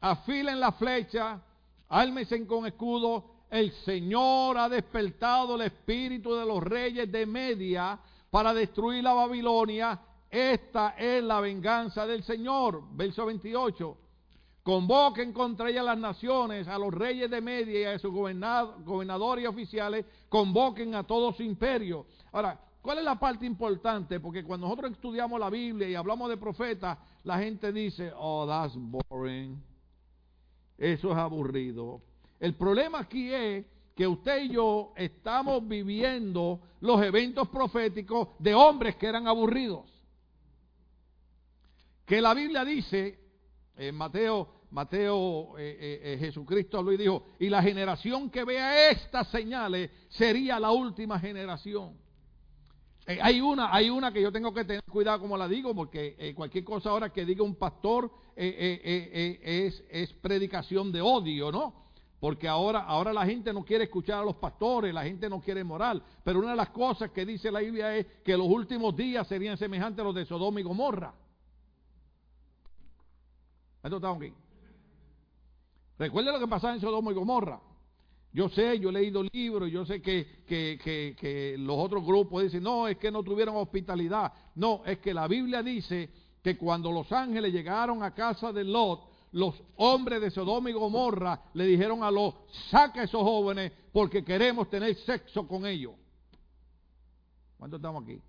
[0.00, 1.42] Afilen la flecha,
[1.88, 7.98] ármense con escudo el Señor ha despertado el espíritu de los reyes de Media
[8.30, 10.00] para destruir la Babilonia.
[10.28, 12.82] Esta es la venganza del Señor.
[12.92, 13.96] Verso 28.
[14.62, 19.46] Convoquen contra ella las naciones, a los reyes de Media y a sus gobernadores y
[19.46, 22.06] oficiales, convoquen a todo su imperio.
[22.32, 24.18] Ahora, ¿cuál es la parte importante?
[24.18, 28.74] Porque cuando nosotros estudiamos la Biblia y hablamos de profetas, la gente dice, oh, that's
[28.76, 29.62] boring.
[30.76, 32.00] Eso es aburrido.
[32.46, 38.94] El problema aquí es que usted y yo estamos viviendo los eventos proféticos de hombres
[38.94, 39.90] que eran aburridos.
[42.04, 43.18] Que la Biblia dice,
[43.74, 49.90] en Mateo, Mateo, eh, eh, eh, Jesucristo dijo, y la generación que vea estas señales
[50.10, 51.96] sería la última generación.
[53.08, 56.62] hay, una, hay una que yo tengo que tener cuidado como la digo, porque cualquier
[56.62, 61.85] cosa ahora que diga un pastor es, es predicación de odio, ¿no?
[62.18, 65.62] Porque ahora, ahora la gente no quiere escuchar a los pastores, la gente no quiere
[65.62, 66.02] moral.
[66.24, 69.58] Pero una de las cosas que dice la Biblia es que los últimos días serían
[69.58, 71.14] semejantes a los de Sodoma y Gomorra.
[73.82, 74.32] Esto está aquí.
[75.98, 77.60] Recuerde lo que pasaba en Sodoma y Gomorra.
[78.32, 82.42] Yo sé, yo he leído libros, yo sé que, que, que, que, los otros grupos
[82.42, 84.32] dicen, no, es que no tuvieron hospitalidad.
[84.56, 86.10] No, es que la Biblia dice
[86.42, 91.42] que cuando los ángeles llegaron a casa de Lot, los hombres de Sodoma y Gomorra
[91.54, 95.94] le dijeron a Lot, saca a esos jóvenes porque queremos tener sexo con ellos.
[97.58, 98.20] ¿Cuántos estamos aquí?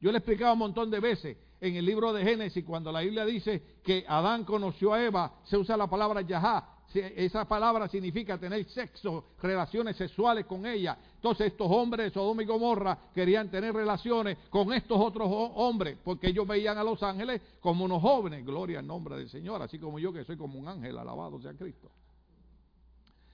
[0.00, 3.00] Yo le he explicado un montón de veces en el libro de Génesis, cuando la
[3.00, 6.76] Biblia dice que Adán conoció a Eva, se usa la palabra Yahá.
[6.92, 10.98] Esa palabra significa tener sexo, relaciones sexuales con ella.
[11.14, 16.28] Entonces estos hombres de Sodoma y Gomorra querían tener relaciones con estos otros hombres, porque
[16.28, 18.44] ellos veían a los ángeles como unos jóvenes.
[18.44, 21.54] Gloria al nombre del Señor, así como yo que soy como un ángel, alabado sea
[21.54, 21.90] Cristo.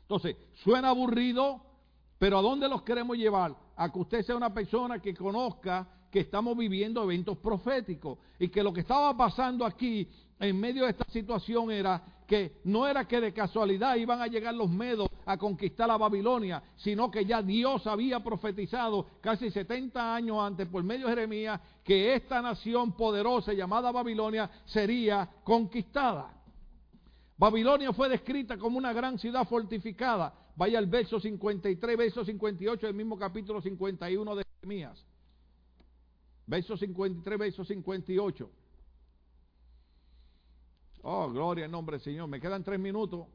[0.03, 1.63] Entonces, suena aburrido,
[2.19, 3.57] pero ¿a dónde los queremos llevar?
[3.77, 8.63] A que usted sea una persona que conozca que estamos viviendo eventos proféticos y que
[8.63, 10.09] lo que estaba pasando aquí
[10.41, 14.55] en medio de esta situación era que no era que de casualidad iban a llegar
[14.55, 20.39] los medos a conquistar a Babilonia, sino que ya Dios había profetizado casi 70 años
[20.41, 26.33] antes por medio de Jeremías que esta nación poderosa llamada Babilonia sería conquistada.
[27.37, 30.33] Babilonia fue descrita como una gran ciudad fortificada.
[30.57, 35.07] Vaya al verso 53, verso 58 del mismo capítulo 51 de Jeremías.
[36.47, 38.51] Verso 53, verso 58.
[41.03, 42.29] Oh, gloria al nombre del Señor.
[42.29, 43.27] Me quedan tres minutos.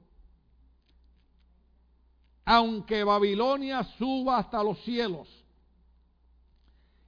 [2.45, 5.27] Aunque Babilonia suba hasta los cielos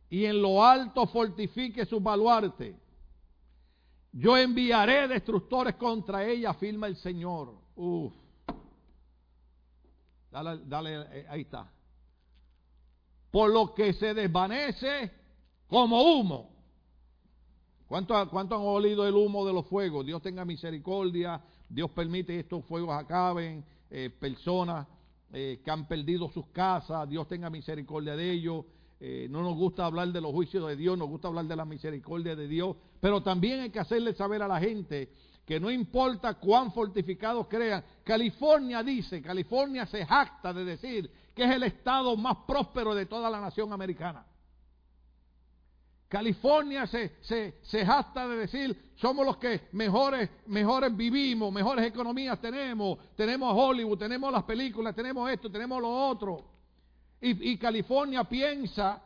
[0.10, 2.80] y en lo alto fortifique su baluarte,
[4.12, 7.56] yo enviaré destructores contra ella, afirma el Señor.
[7.76, 8.14] Uf.
[10.30, 11.70] Dale, dale, eh, ahí está.
[13.32, 15.23] Por lo que se desvanece
[15.74, 16.52] como humo
[17.88, 20.06] ¿Cuánto, han olido el humo de los fuegos?
[20.06, 24.88] Dios tenga misericordia, Dios permite que estos fuegos acaben, eh, personas
[25.32, 28.66] eh, que han perdido sus casas, Dios tenga misericordia de ellos.
[29.00, 31.66] Eh, no nos gusta hablar de los juicios de Dios, nos gusta hablar de la
[31.66, 35.10] misericordia de Dios, pero también hay que hacerle saber a la gente
[35.46, 41.52] que no importa cuán fortificados crean, California dice, California se jacta de decir que es
[41.52, 44.26] el estado más próspero de toda la nación americana.
[46.14, 53.00] California se, se, se de decir, somos los que mejores, mejores vivimos, mejores economías tenemos,
[53.16, 56.46] tenemos Hollywood, tenemos las películas, tenemos esto, tenemos lo otro.
[57.20, 59.02] Y, y California piensa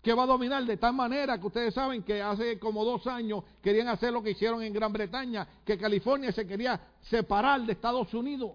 [0.00, 3.42] que va a dominar de tal manera que ustedes saben que hace como dos años
[3.60, 8.14] querían hacer lo que hicieron en Gran Bretaña, que California se quería separar de Estados
[8.14, 8.52] Unidos.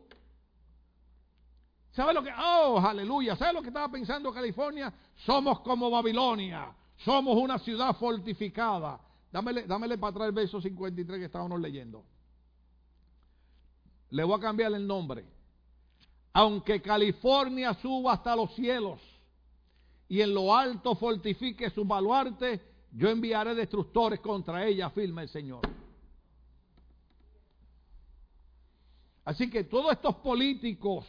[1.92, 2.32] ¿Sabe lo que?
[2.32, 3.36] Oh, aleluya.
[3.36, 4.94] ¿Sabe lo que estaba pensando California?
[5.26, 6.74] Somos como Babilonia.
[6.98, 9.00] Somos una ciudad fortificada.
[9.32, 12.04] Dámele, dámele para atrás el verso 53 que estábamos leyendo.
[14.10, 15.26] Le voy a cambiar el nombre.
[16.34, 19.02] Aunque California suba hasta los cielos
[20.08, 25.62] y en lo alto fortifique su baluarte, yo enviaré destructores contra ella, afirma el Señor.
[29.26, 31.06] Así que todos estos políticos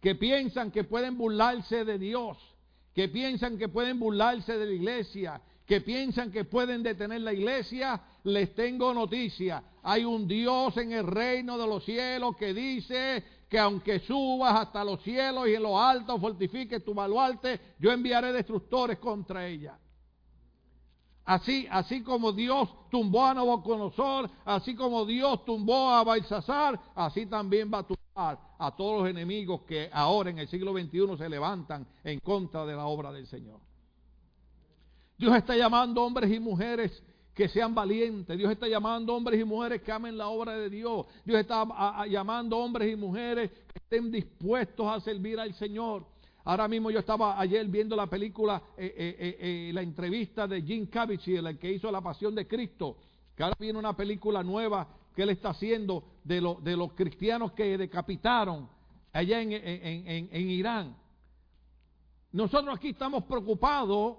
[0.00, 2.38] que piensan que pueden burlarse de Dios,
[2.94, 8.00] que piensan que pueden burlarse de la iglesia, que piensan que pueden detener la iglesia,
[8.24, 9.62] les tengo noticia.
[9.82, 14.84] Hay un Dios en el reino de los cielos que dice que aunque subas hasta
[14.84, 19.78] los cielos y en lo alto fortifiques tu baluarte, yo enviaré destructores contra ella.
[21.24, 27.70] Así, así como Dios tumbó a Nabucodonosor, así como Dios tumbó a Balsasar, así también
[27.72, 31.86] va a tumbar a todos los enemigos que ahora en el siglo XXI se levantan
[32.02, 33.60] en contra de la obra del Señor.
[35.16, 37.02] Dios está llamando hombres y mujeres
[37.34, 38.36] que sean valientes.
[38.36, 41.06] Dios está llamando hombres y mujeres que amen la obra de Dios.
[41.24, 41.64] Dios está
[42.06, 46.04] llamando hombres y mujeres que estén dispuestos a servir al Señor.
[46.44, 50.86] Ahora mismo yo estaba ayer viendo la película, eh, eh, eh, la entrevista de Jim
[50.86, 52.96] Caviezel, el que hizo La Pasión de Cristo,
[53.36, 58.68] que ahora viene una película nueva que él está haciendo de, los cristianos que decapitaron
[59.12, 60.96] allá en, en Irán.
[62.32, 64.16] Nosotros aquí estamos preocupados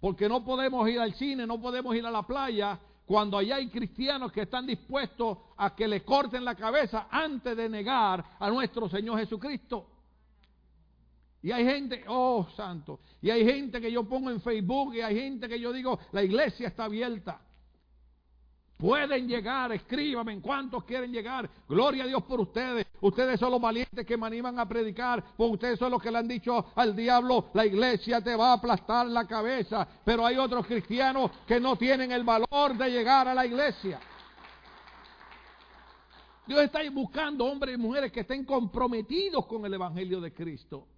[0.00, 3.68] porque no podemos ir al cine, no podemos ir a la playa, cuando allá hay
[3.68, 8.88] cristianos que están dispuestos a que le corten la cabeza antes de negar a nuestro
[8.88, 9.91] Señor Jesucristo.
[11.42, 15.16] Y hay gente, oh santo, y hay gente que yo pongo en Facebook y hay
[15.16, 17.40] gente que yo digo, la iglesia está abierta.
[18.82, 21.48] Pueden llegar, escríbame en cuántos quieren llegar.
[21.68, 22.84] Gloria a Dios por ustedes.
[23.00, 25.22] Ustedes son los valientes que me animan a predicar.
[25.36, 28.52] Porque ustedes son los que le han dicho al diablo, la iglesia te va a
[28.54, 29.86] aplastar la cabeza.
[30.04, 34.00] Pero hay otros cristianos que no tienen el valor de llegar a la iglesia.
[36.44, 40.88] Dios está buscando hombres y mujeres que estén comprometidos con el Evangelio de Cristo.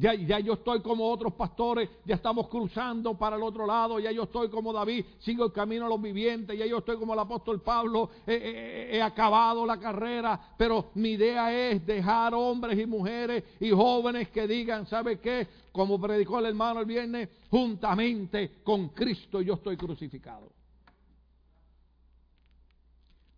[0.00, 4.22] Ya, yo estoy como otros pastores, ya estamos cruzando para el otro lado, ya yo
[4.22, 7.60] estoy como David, sigo el camino a los vivientes, ya yo estoy como el apóstol
[7.62, 14.28] Pablo, he acabado la carrera, pero mi idea es dejar hombres y mujeres y jóvenes
[14.28, 15.48] que digan, ¿sabe qué?
[15.72, 20.48] Como predicó el hermano el viernes, juntamente con Cristo yo estoy crucificado.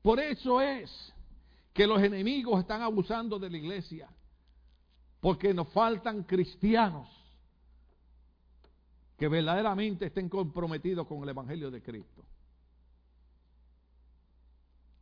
[0.02, 0.90] Por eso es
[1.72, 4.10] que los enemigos están abusando de la iglesia.
[5.20, 7.08] Porque nos faltan cristianos
[9.18, 12.24] que verdaderamente estén comprometidos con el Evangelio de Cristo.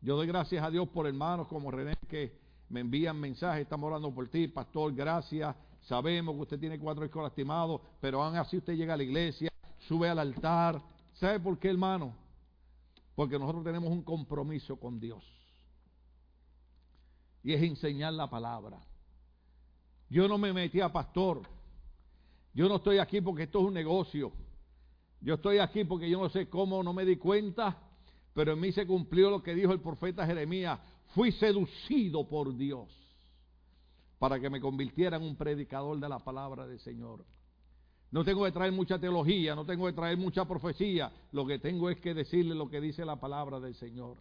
[0.01, 2.37] Yo doy gracias a Dios por hermanos como René que
[2.69, 5.55] me envían mensajes, estamos orando por ti, pastor, gracias.
[5.83, 9.51] Sabemos que usted tiene cuatro hijos lastimados, pero aún así usted llega a la iglesia,
[9.87, 10.83] sube al altar.
[11.15, 12.15] ¿Sabe por qué, hermano?
[13.15, 15.25] Porque nosotros tenemos un compromiso con Dios.
[17.43, 18.79] Y es enseñar la palabra.
[20.11, 21.43] Yo no me metí a pastor.
[22.55, 24.33] Yo no estoy aquí porque esto es un negocio.
[25.21, 27.77] Yo estoy aquí porque yo no sé cómo, no me di cuenta,
[28.35, 30.79] pero en mí se cumplió lo que dijo el profeta Jeremías.
[31.15, 32.89] Fui seducido por Dios
[34.19, 37.25] para que me convirtiera en un predicador de la palabra del Señor.
[38.11, 41.13] No tengo que traer mucha teología, no tengo que traer mucha profecía.
[41.33, 44.17] Lo que tengo es que decirle lo que dice la palabra del Señor.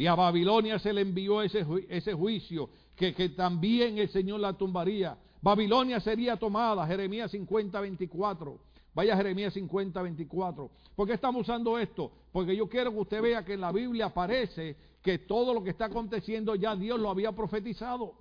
[0.00, 4.54] Y a Babilonia se le envió ese, ese juicio, que, que, también el Señor la
[4.54, 5.18] tumbaría.
[5.42, 8.58] Babilonia sería tomada, Jeremías 50, 24.
[8.94, 10.70] Vaya Jeremías 50, 24.
[10.96, 12.10] ¿Por qué estamos usando esto?
[12.32, 15.68] Porque yo quiero que usted vea que en la Biblia aparece que todo lo que
[15.68, 18.14] está aconteciendo ya Dios lo había profetizado.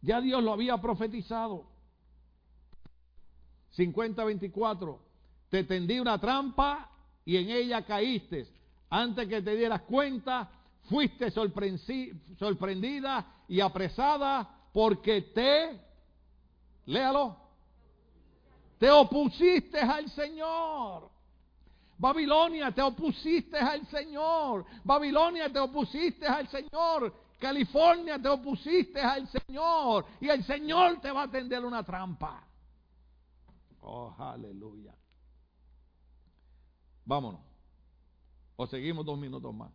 [0.00, 1.66] Ya Dios lo había profetizado.
[3.72, 4.98] 50, 24.
[5.50, 6.90] Te tendí una trampa
[7.26, 8.46] y en ella caíste.
[8.88, 10.50] Antes que te dieras cuenta,
[10.88, 15.80] fuiste sorprendida y apresada porque te,
[16.86, 17.36] léalo,
[18.78, 21.10] te opusiste al Señor.
[21.98, 24.66] Babilonia, te opusiste al Señor.
[24.82, 27.14] Babilonia, te opusiste al Señor.
[27.38, 30.06] California, te opusiste al Señor.
[30.20, 32.44] Y el Señor te va a tender una trampa.
[33.82, 34.94] Oh, aleluya.
[37.04, 37.40] Vámonos.
[38.56, 39.72] O seguimos dos minutos más.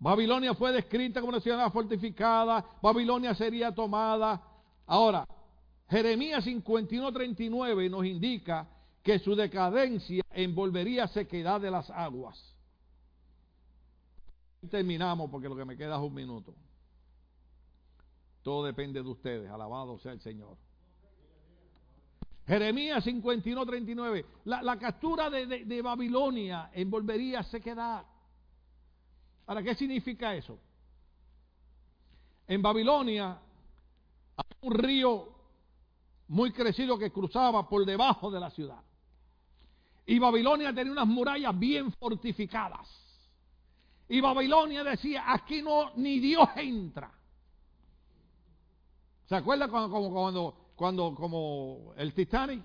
[0.00, 4.40] Babilonia fue descrita como una ciudad fortificada, Babilonia sería tomada.
[4.86, 5.26] Ahora,
[5.88, 8.68] Jeremías 51:39 nos indica
[9.02, 12.54] que su decadencia envolvería sequedad de las aguas.
[14.70, 16.54] Terminamos porque lo que me queda es un minuto.
[18.42, 19.50] Todo depende de ustedes.
[19.50, 20.56] Alabado sea el Señor.
[22.46, 24.24] Jeremías 51:39.
[24.44, 28.04] La, la captura de, de Babilonia envolvería sequedad.
[29.48, 30.58] Ahora, ¿qué significa eso?
[32.46, 33.38] En Babilonia
[34.36, 35.28] había un río
[36.28, 38.82] muy crecido que cruzaba por debajo de la ciudad.
[40.04, 42.86] Y Babilonia tenía unas murallas bien fortificadas.
[44.10, 47.10] Y Babilonia decía, aquí no, ni Dios entra.
[49.30, 52.62] ¿Se acuerda cuando, cuando, cuando, como el Titanic?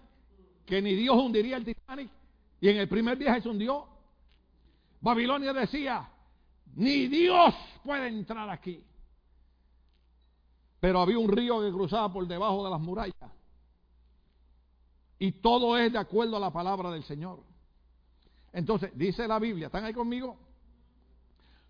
[0.66, 2.12] Que ni Dios hundiría el Titanic.
[2.60, 3.88] Y en el primer viaje se hundió.
[5.00, 6.10] Babilonia decía,
[6.76, 8.84] ni Dios puede entrar aquí.
[10.80, 13.32] Pero había un río que cruzaba por debajo de las murallas.
[15.20, 17.40] Y todo es de acuerdo a la palabra del Señor.
[18.52, 20.38] Entonces, dice la Biblia, ¿están ahí conmigo?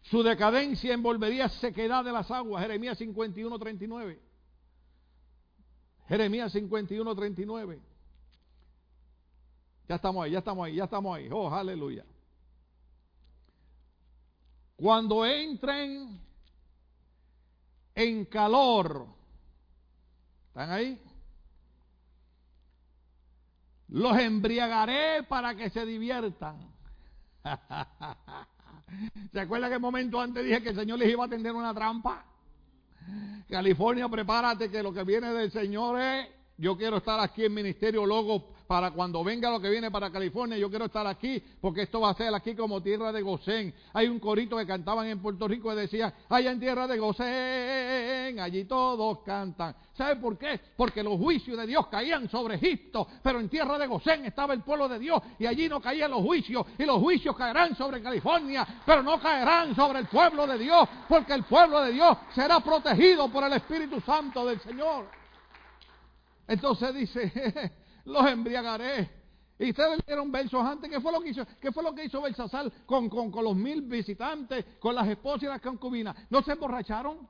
[0.02, 2.64] Su decadencia envolvería sequedad de las aguas.
[2.64, 4.20] Jeremías 51, 39.
[6.08, 7.82] Jeremías 51, 39.
[9.88, 11.30] Ya estamos ahí, ya estamos ahí, ya estamos ahí.
[11.32, 12.06] Oh, aleluya.
[14.84, 16.20] Cuando entren
[17.96, 19.08] en calor,
[20.50, 21.02] ¿están ahí?
[23.88, 26.70] Los embriagaré para que se diviertan.
[29.32, 32.26] ¿Se acuerda que momento antes dije que el Señor les iba a tender una trampa?
[33.48, 38.06] California, prepárate que lo que viene del Señor es, yo quiero estar aquí en Ministerio
[38.06, 42.02] Logo para cuando venga lo que viene para California, yo quiero estar aquí, porque esto
[42.02, 43.72] va a ser aquí como tierra de Gosén.
[43.94, 48.40] Hay un corito que cantaban en Puerto Rico y decía, allá en tierra de Gosén,
[48.40, 49.76] allí todos cantan.
[49.96, 50.60] ¿Sabe por qué?
[50.76, 54.64] Porque los juicios de Dios caían sobre Egipto, pero en tierra de Gosén estaba el
[54.64, 58.66] pueblo de Dios y allí no caían los juicios y los juicios caerán sobre California,
[58.84, 63.30] pero no caerán sobre el pueblo de Dios, porque el pueblo de Dios será protegido
[63.32, 65.06] por el Espíritu Santo del Señor.
[66.48, 67.72] Entonces dice,
[68.06, 69.10] los embriagaré.
[69.60, 70.90] Y ustedes leyeron versos antes.
[70.90, 71.46] ¿Qué fue lo que hizo?
[71.62, 75.44] ¿Qué fue lo que hizo Belsasar con, con, con los mil visitantes, con las esposas
[75.44, 76.16] y las concubinas?
[76.30, 77.28] ¿No se emborracharon?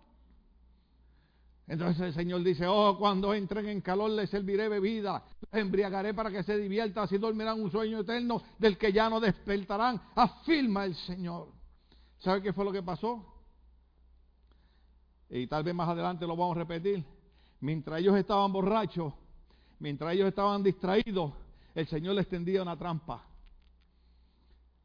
[1.68, 6.30] Entonces el Señor dice, oh, cuando entren en calor les serviré bebida, les embriagaré para
[6.30, 10.96] que se diviertan, así dormirán un sueño eterno del que ya no despertarán, afirma el
[10.96, 11.48] Señor.
[12.20, 13.26] ¿Sabe qué fue lo que pasó?
[15.30, 17.04] Y tal vez más adelante lo vamos a repetir.
[17.62, 19.14] Mientras ellos estaban borrachos,
[19.84, 21.34] mientras ellos estaban distraídos,
[21.76, 23.22] el Señor les tendía una trampa.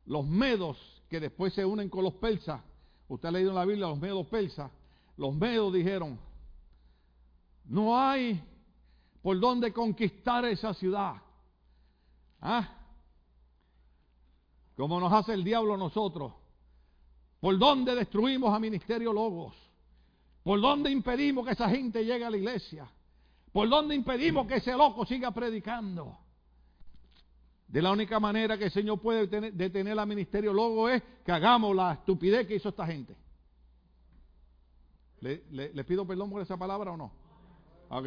[0.07, 0.77] Los medos
[1.09, 2.61] que después se unen con los persas,
[3.07, 4.73] usted ha leído en la Biblia los medos persas,
[5.17, 6.19] los medos dijeron,
[7.67, 8.43] no hay
[9.23, 11.15] por dónde conquistar esa ciudad.
[12.41, 12.69] ¿Ah?
[14.77, 16.33] Como nos hace el diablo a nosotros.
[17.39, 19.55] ¿Por dónde destruimos a Ministerio Logos?
[20.43, 22.91] ¿Por dónde impedimos que esa gente llegue a la iglesia?
[23.53, 26.19] ¿Por dónde impedimos que ese loco siga predicando?
[27.67, 31.77] De la única manera que el Señor puede detener, al Ministerio Logo es que hagamos
[31.77, 33.15] la estupidez que hizo esta gente.
[35.21, 37.13] ¿Le, pido perdón por esa palabra o no?
[37.91, 38.07] Ok.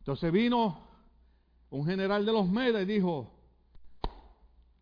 [0.00, 0.78] Entonces vino
[1.70, 3.30] un general de los Medes y dijo,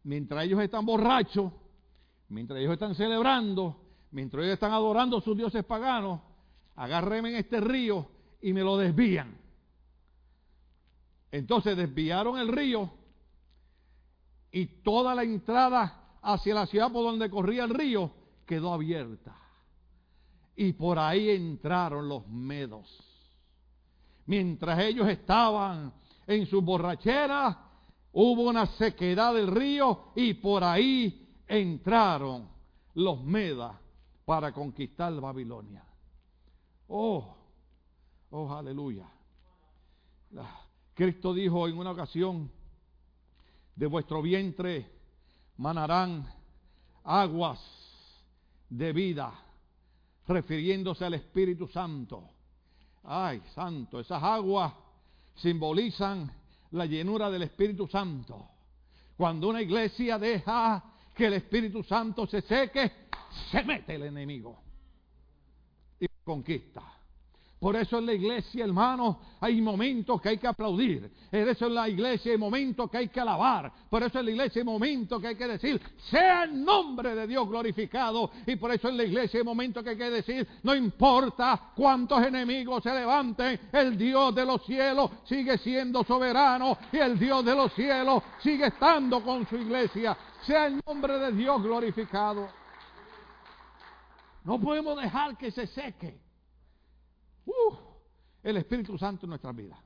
[0.02, 1.52] mientras ellos están borrachos,
[2.28, 3.76] mientras ellos están celebrando,
[4.10, 6.20] mientras ellos están adorando a sus dioses paganos,
[6.74, 9.36] agárrenme en este río y me lo desvían.
[11.30, 12.90] Entonces desviaron el río
[14.50, 18.12] y toda la entrada hacia la ciudad por donde corría el río
[18.46, 19.36] quedó abierta.
[20.56, 23.08] Y por ahí entraron los medos
[24.28, 25.92] mientras ellos estaban
[26.26, 27.58] en su borrachera,
[28.12, 32.46] hubo una sequedad del río y por ahí entraron
[32.94, 33.74] los Medas
[34.26, 35.82] para conquistar Babilonia.
[36.88, 37.37] Oh,
[38.30, 39.06] oh, aleluya.
[40.94, 42.50] Cristo dijo en una ocasión,
[43.74, 44.90] de vuestro vientre
[45.56, 46.28] manarán
[47.04, 47.60] aguas
[48.68, 49.32] de vida,
[50.26, 52.28] refiriéndose al Espíritu Santo.
[53.04, 54.72] Ay, santo, esas aguas
[55.36, 56.30] simbolizan
[56.72, 58.48] la llenura del Espíritu Santo.
[59.16, 62.92] Cuando una iglesia deja que el Espíritu Santo se seque,
[63.50, 64.60] se mete el enemigo
[66.00, 66.97] y conquista.
[67.60, 71.10] Por eso en la iglesia, hermano, hay momentos que hay que aplaudir.
[71.28, 73.72] Por eso en la iglesia hay momentos que hay que alabar.
[73.90, 77.26] Por eso en la iglesia hay momentos que hay que decir, sea el nombre de
[77.26, 78.30] Dios glorificado.
[78.46, 82.24] Y por eso en la iglesia hay momentos que hay que decir, no importa cuántos
[82.24, 87.56] enemigos se levanten, el Dios de los cielos sigue siendo soberano y el Dios de
[87.56, 90.16] los cielos sigue estando con su iglesia.
[90.46, 92.48] Sea el nombre de Dios glorificado.
[94.44, 96.27] No podemos dejar que se seque
[97.48, 97.74] Uh,
[98.42, 99.78] el Espíritu Santo en nuestras vidas.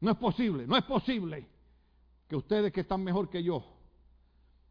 [0.00, 1.46] No es posible, no es posible
[2.26, 3.64] que ustedes que están mejor que yo,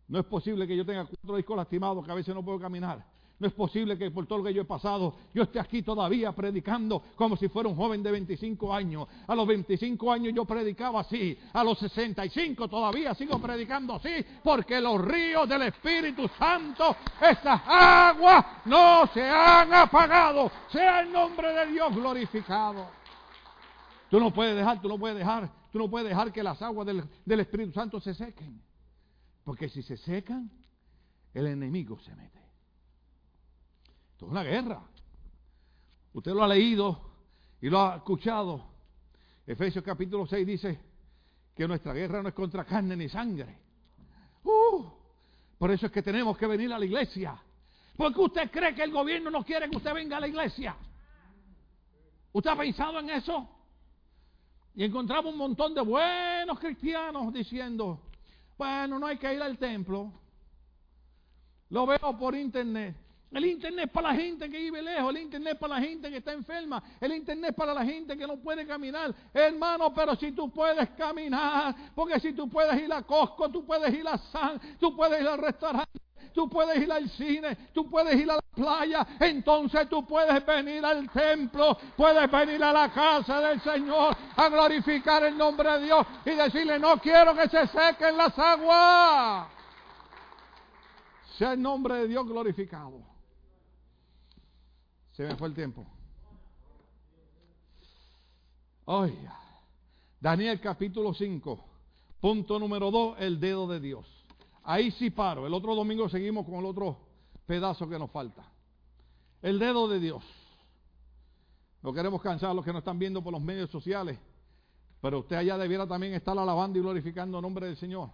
[0.08, 3.06] no es posible que yo tenga cuatro discos lastimados que a veces no puedo caminar.
[3.40, 6.34] No es posible que por todo lo que yo he pasado, yo esté aquí todavía
[6.34, 9.08] predicando como si fuera un joven de 25 años.
[9.28, 11.38] A los 25 años yo predicaba así.
[11.54, 14.10] A los 65 todavía sigo predicando así.
[14.44, 20.52] Porque los ríos del Espíritu Santo, esas aguas no se han apagado.
[20.70, 22.88] Sea el nombre de Dios glorificado.
[24.10, 26.86] Tú no puedes dejar, tú no puedes dejar, tú no puedes dejar que las aguas
[26.86, 28.62] del, del Espíritu Santo se sequen.
[29.46, 30.52] Porque si se secan,
[31.34, 32.39] el enemigo se mete.
[34.20, 34.82] Esto es una guerra.
[36.11, 36.99] Usted lo ha leído
[37.61, 38.65] y lo ha escuchado.
[39.47, 40.78] Efesios capítulo 6 dice
[41.55, 43.57] que nuestra guerra no es contra carne ni sangre.
[44.43, 44.84] Uh,
[45.57, 47.41] por eso es que tenemos que venir a la iglesia.
[47.95, 50.76] Porque usted cree que el gobierno no quiere que usted venga a la iglesia.
[52.34, 53.47] ¿Usted ha pensado en eso?
[54.76, 58.01] Y encontramos un montón de buenos cristianos diciendo,
[58.57, 60.11] bueno, no hay que ir al templo.
[61.70, 62.97] Lo veo por internet.
[63.32, 66.10] El internet es para la gente que vive lejos, el internet es para la gente
[66.10, 69.14] que está enferma, el internet es para la gente que no puede caminar.
[69.32, 73.94] Hermano, pero si tú puedes caminar, porque si tú puedes ir a Costco, tú puedes
[73.94, 76.00] ir a San, tú puedes ir al restaurante,
[76.34, 80.84] tú puedes ir al cine, tú puedes ir a la playa, entonces tú puedes venir
[80.84, 86.08] al templo, puedes venir a la casa del Señor a glorificar el nombre de Dios
[86.26, 89.50] y decirle, no quiero que se sequen las aguas.
[91.38, 93.18] Sea el nombre de Dios glorificado.
[95.20, 95.86] Se me fue el tiempo.
[98.86, 99.38] Oiga,
[100.17, 101.59] Daniel capítulo 5,
[102.22, 104.05] punto número 2, el dedo de Dios.
[104.63, 105.45] Ahí sí paro.
[105.45, 106.99] El otro domingo seguimos con el otro
[107.45, 108.49] pedazo que nos falta.
[109.41, 110.24] El dedo de Dios.
[111.82, 114.17] No queremos cansar a los que nos están viendo por los medios sociales.
[115.01, 118.09] Pero usted allá debiera también estar alabando y glorificando el nombre del Señor.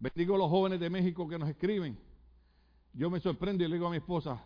[0.00, 2.13] Bendigo a los jóvenes de México que nos escriben.
[2.94, 4.40] Yo me sorprendo y le digo a mi esposa,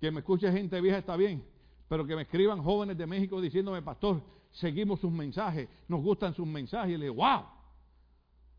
[0.00, 1.44] que me escuche gente vieja está bien,
[1.88, 4.22] pero que me escriban jóvenes de México diciéndome, pastor,
[4.52, 6.94] seguimos sus mensajes, nos gustan sus mensajes.
[6.94, 7.42] Y le digo, wow,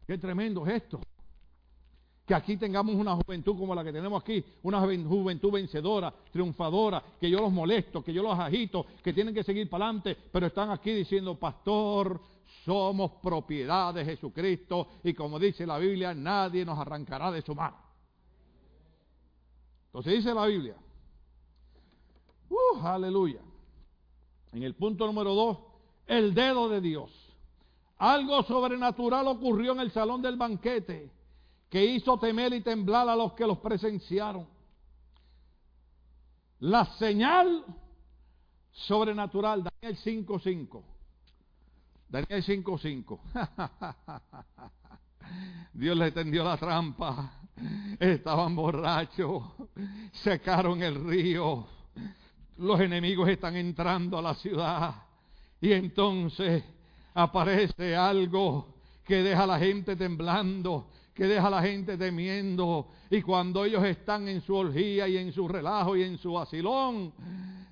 [0.05, 0.99] qué tremendo es esto.
[2.25, 7.29] Que aquí tengamos una juventud como la que tenemos aquí, una juventud vencedora, triunfadora, que
[7.29, 10.71] yo los molesto, que yo los agito, que tienen que seguir para adelante, pero están
[10.71, 12.19] aquí diciendo, pastor,
[12.65, 17.84] somos propiedad de Jesucristo y como dice la Biblia, nadie nos arrancará de su mano.
[19.95, 20.75] Entonces dice la Biblia,
[22.49, 23.39] uh, aleluya.
[24.51, 25.57] En el punto número dos,
[26.05, 27.09] el dedo de Dios.
[27.97, 31.13] Algo sobrenatural ocurrió en el salón del banquete
[31.69, 34.45] que hizo temer y temblar a los que los presenciaron.
[36.59, 37.63] La señal
[38.71, 40.83] sobrenatural, Daniel 5.5.
[42.09, 43.19] Daniel 5.5.
[45.73, 47.44] Dios le tendió la trampa.
[47.99, 49.43] Estaban borrachos.
[50.11, 51.65] Secaron el río.
[52.57, 54.95] Los enemigos están entrando a la ciudad.
[55.61, 56.63] Y entonces
[57.13, 58.75] aparece algo
[59.05, 62.89] que deja a la gente temblando que deja a la gente temiendo.
[63.09, 67.13] Y cuando ellos están en su orgía y en su relajo y en su vacilón,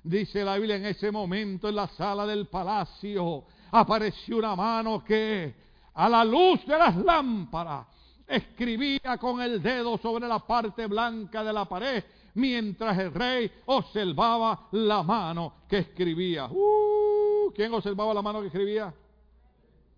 [0.02, 5.54] dice la Biblia en ese momento en la sala del palacio, apareció una mano que
[5.92, 7.86] a la luz de las lámparas
[8.26, 12.02] escribía con el dedo sobre la parte blanca de la pared
[12.34, 16.46] mientras el rey observaba la mano que escribía.
[16.50, 18.92] Uh, ¿Quién observaba la mano que escribía?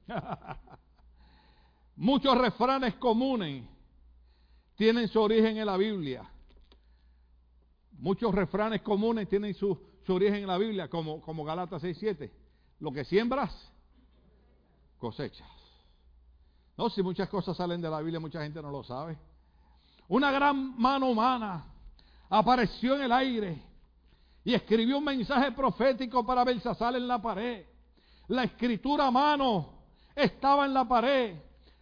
[1.96, 3.64] Muchos refranes comunes
[4.76, 6.30] tienen su origen en la Biblia.
[7.92, 12.30] Muchos refranes comunes tienen su, origen en la Biblia, como, como Galatas 6.7.
[12.80, 13.72] Lo que siembras,
[14.98, 15.55] cosechas.
[16.76, 19.18] No, si muchas cosas salen de la Biblia, mucha gente no lo sabe.
[20.08, 21.64] Una gran mano humana
[22.28, 23.62] apareció en el aire
[24.44, 27.66] y escribió un mensaje profético para Belsasar en la pared.
[28.28, 29.70] La escritura a mano
[30.14, 31.36] estaba en la pared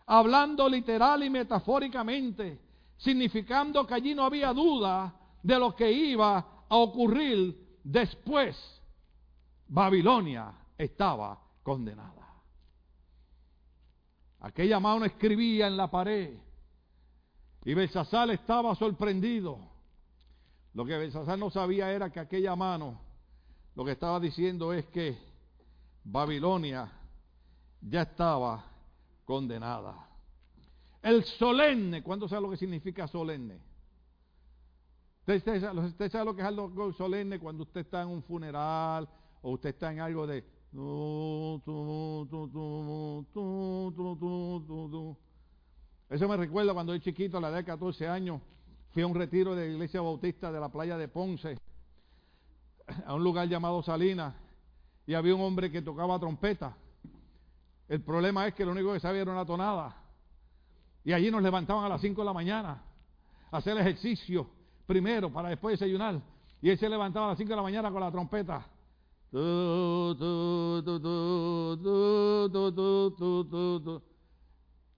[0.07, 2.61] hablando literal y metafóricamente,
[2.97, 6.39] significando que allí no había duda de lo que iba
[6.69, 8.57] a ocurrir después.
[9.69, 12.24] Babilonia estaba condenada.
[14.45, 16.37] Aquella mano escribía en la pared
[17.65, 19.59] y Belsasar estaba sorprendido.
[20.75, 23.01] Lo que Belsasar no sabía era que aquella mano
[23.75, 25.17] lo que estaba diciendo es que
[26.05, 26.93] Babilonia
[27.81, 28.67] ya estaba
[29.25, 30.11] condenada.
[31.01, 33.63] El solemne, ¿cuánto sabe lo que significa solemne?
[35.27, 35.59] ¿Usted,
[36.11, 39.09] sabe lo que es algo solemne cuando usted está en un funeral
[39.41, 40.45] o usted está en algo de...
[46.11, 48.41] Eso me recuerda cuando yo chiquito, a la edad de 14 años,
[48.91, 51.57] fui a un retiro de la iglesia bautista de la playa de Ponce,
[53.07, 54.35] a un lugar llamado Salinas,
[55.07, 56.77] y había un hombre que tocaba trompeta.
[57.89, 59.97] El problema es que lo único que sabía era una tonada.
[61.05, 62.83] Y allí nos levantaban a las 5 de la mañana
[63.53, 64.51] a hacer ejercicio
[64.87, 66.21] primero para después desayunar.
[66.61, 68.74] Y él se levantaba a las 5 de la mañana con la trompeta.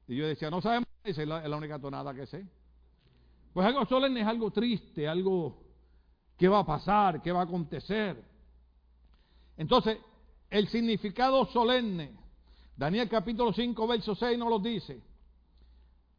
[0.09, 2.47] Y yo decía, no sabemos, esa es la, es la única tonada que sé.
[3.53, 5.64] Pues algo solemne es algo triste, algo
[6.37, 8.22] que va a pasar, que va a acontecer.
[9.57, 9.99] Entonces,
[10.51, 12.26] el significado solemne
[12.76, 15.01] Daniel capítulo 5, verso 6 nos lo dice.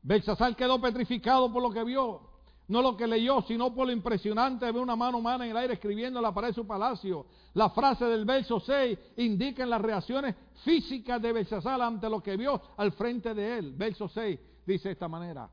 [0.02, 2.22] Belsasar quedó petrificado por lo que vio,
[2.68, 5.58] no lo que leyó, sino por lo impresionante de ver una mano humana en el
[5.58, 7.26] aire escribiendo en la pared de su palacio.
[7.54, 12.62] La frase del verso 6 indica las reacciones físicas de Belsasar ante lo que vio
[12.76, 13.74] al frente de él.
[13.76, 15.50] Verso 6 dice de esta manera,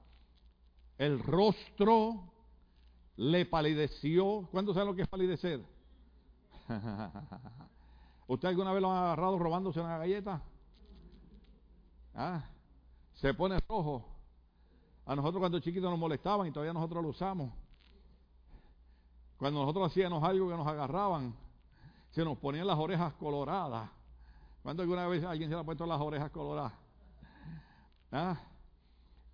[0.98, 2.32] el rostro
[3.16, 4.48] le palideció.
[4.50, 5.60] ¿Cuándo sabe lo que es palidecer?
[8.26, 10.42] ¿Usted alguna vez lo ha agarrado robándose una galleta?
[12.14, 12.44] Ah,
[13.14, 14.13] se pone rojo.
[15.06, 17.52] A nosotros cuando chiquitos nos molestaban y todavía nosotros lo usamos.
[19.36, 21.34] Cuando nosotros hacíamos algo que nos agarraban,
[22.10, 23.90] se nos ponían las orejas coloradas.
[24.62, 26.72] ¿Cuándo alguna vez alguien se le ha puesto las orejas coloradas?
[28.10, 28.40] ¿Ah?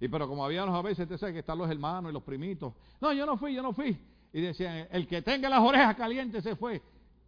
[0.01, 2.73] Y pero como habíamos a veces, usted sabe que están los hermanos y los primitos.
[3.01, 3.97] No, yo no fui, yo no fui.
[4.33, 6.83] Y decían, el que tenga las orejas calientes se fue.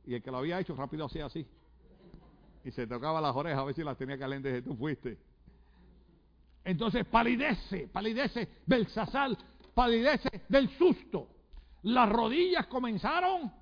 [0.05, 1.47] Y el que lo había hecho rápido hacía así.
[2.65, 5.19] Y se tocaba las orejas a ver si las tenía calientes y tú fuiste.
[6.65, 9.37] Entonces palidece, palidece Belsasar,
[9.75, 11.29] palidece del susto.
[11.83, 13.53] Las rodillas comenzaron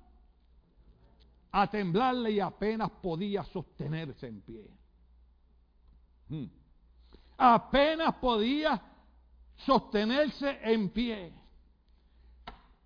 [1.51, 4.71] a temblarle y apenas podía sostenerse en pie.
[6.29, 6.45] Hmm.
[7.37, 8.81] Apenas podía
[9.57, 11.33] sostenerse en pie.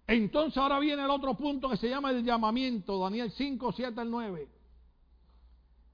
[0.07, 4.09] Entonces ahora viene el otro punto que se llama el llamamiento, Daniel 5, 7 al
[4.09, 4.49] 9.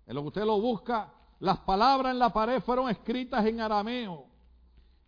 [0.05, 1.11] En lo que usted lo busca,
[1.41, 4.25] las palabras en la pared fueron escritas en arameo,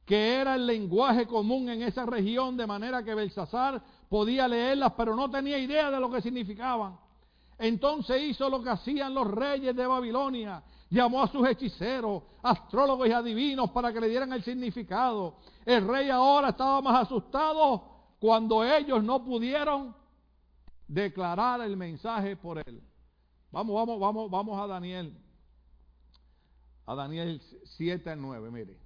[0.04, 3.80] que era el lenguaje común en esa región, de manera que Belsasar
[4.10, 6.98] podía leerlas, pero no tenía idea de lo que significaban.
[7.60, 13.12] Entonces hizo lo que hacían los reyes de Babilonia, llamó a sus hechiceros, astrólogos y
[13.12, 15.36] adivinos para que le dieran el significado.
[15.64, 17.84] El rey ahora estaba más asustado
[18.20, 19.96] cuando ellos no pudieron
[20.88, 22.82] declarar el mensaje por él.
[23.52, 25.22] Vamos, vamos, vamos, vamos a Daniel.
[26.86, 28.78] A Daniel 7 al 9, mire.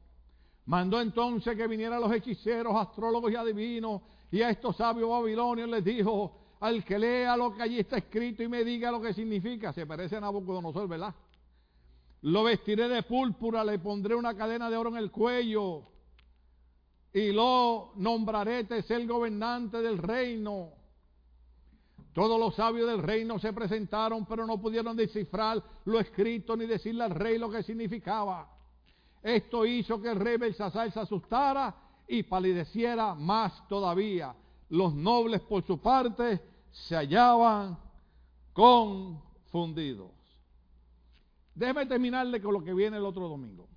[0.65, 5.83] Mandó entonces que vinieran los hechiceros, astrólogos y adivinos, y a estos sabios babilonios les
[5.83, 9.71] dijo, al que lea lo que allí está escrito y me diga lo que significa,
[9.71, 11.15] se parece a Nabucodonosor, ¿verdad?
[12.21, 15.83] Lo vestiré de púrpura, le pondré una cadena de oro en el cuello,
[17.13, 20.71] y lo nombraré el gobernante del reino.
[22.17, 27.03] Todos los sabios del reino se presentaron, pero no pudieron descifrar lo escrito ni decirle
[27.03, 28.49] al rey lo que significaba.
[29.21, 31.75] Esto hizo que el rey Belsasar se asustara
[32.07, 34.35] y palideciera más todavía.
[34.69, 36.41] Los nobles, por su parte,
[36.71, 37.77] se hallaban
[38.51, 40.09] confundidos.
[41.53, 43.67] Déjeme terminarle con lo que viene el otro domingo.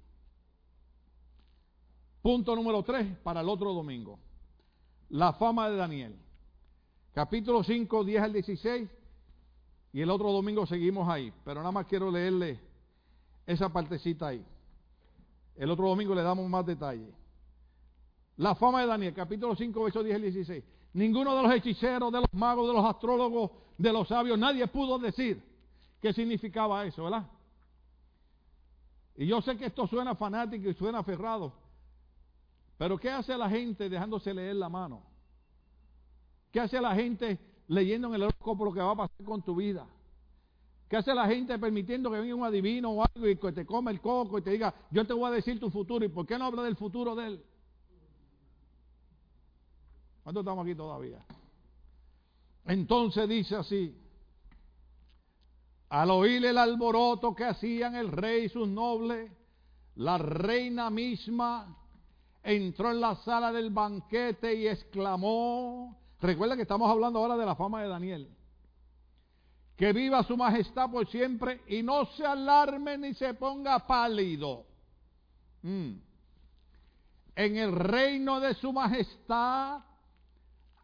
[2.22, 4.18] Punto número 3 para el otro domingo.
[5.10, 6.29] La fama de Daniel.
[7.12, 8.90] Capítulo 5, 10 al 16.
[9.92, 11.32] Y el otro domingo seguimos ahí.
[11.44, 12.60] Pero nada más quiero leerle
[13.46, 14.44] esa partecita ahí.
[15.56, 17.12] El otro domingo le damos más detalle.
[18.36, 20.64] La fama de Daniel, capítulo 5, versos 10 al 16.
[20.94, 24.98] Ninguno de los hechiceros, de los magos, de los astrólogos, de los sabios, nadie pudo
[24.98, 25.42] decir
[26.00, 27.26] qué significaba eso, ¿verdad?
[29.16, 31.52] Y yo sé que esto suena fanático y suena aferrado,
[32.78, 35.02] pero ¿qué hace la gente dejándose leer la mano?
[36.50, 37.38] ¿Qué hace la gente
[37.68, 39.86] leyendo en el horóscopo lo que va a pasar con tu vida?
[40.88, 43.92] ¿Qué hace la gente permitiendo que venga un adivino o algo y que te come
[43.92, 46.04] el coco y te diga, yo te voy a decir tu futuro?
[46.04, 47.44] ¿Y por qué no habla del futuro de él?
[50.24, 51.24] ¿Cuántos estamos aquí todavía?
[52.64, 53.96] Entonces dice así,
[55.90, 59.30] al oír el alboroto que hacían el rey y sus nobles,
[59.94, 61.76] la reina misma
[62.42, 67.54] entró en la sala del banquete y exclamó, recuerda que estamos hablando ahora de la
[67.56, 68.28] fama de Daniel,
[69.76, 74.66] que viva su majestad por siempre y no se alarme ni se ponga pálido.
[75.62, 75.92] Mm.
[77.36, 79.80] En el reino de su majestad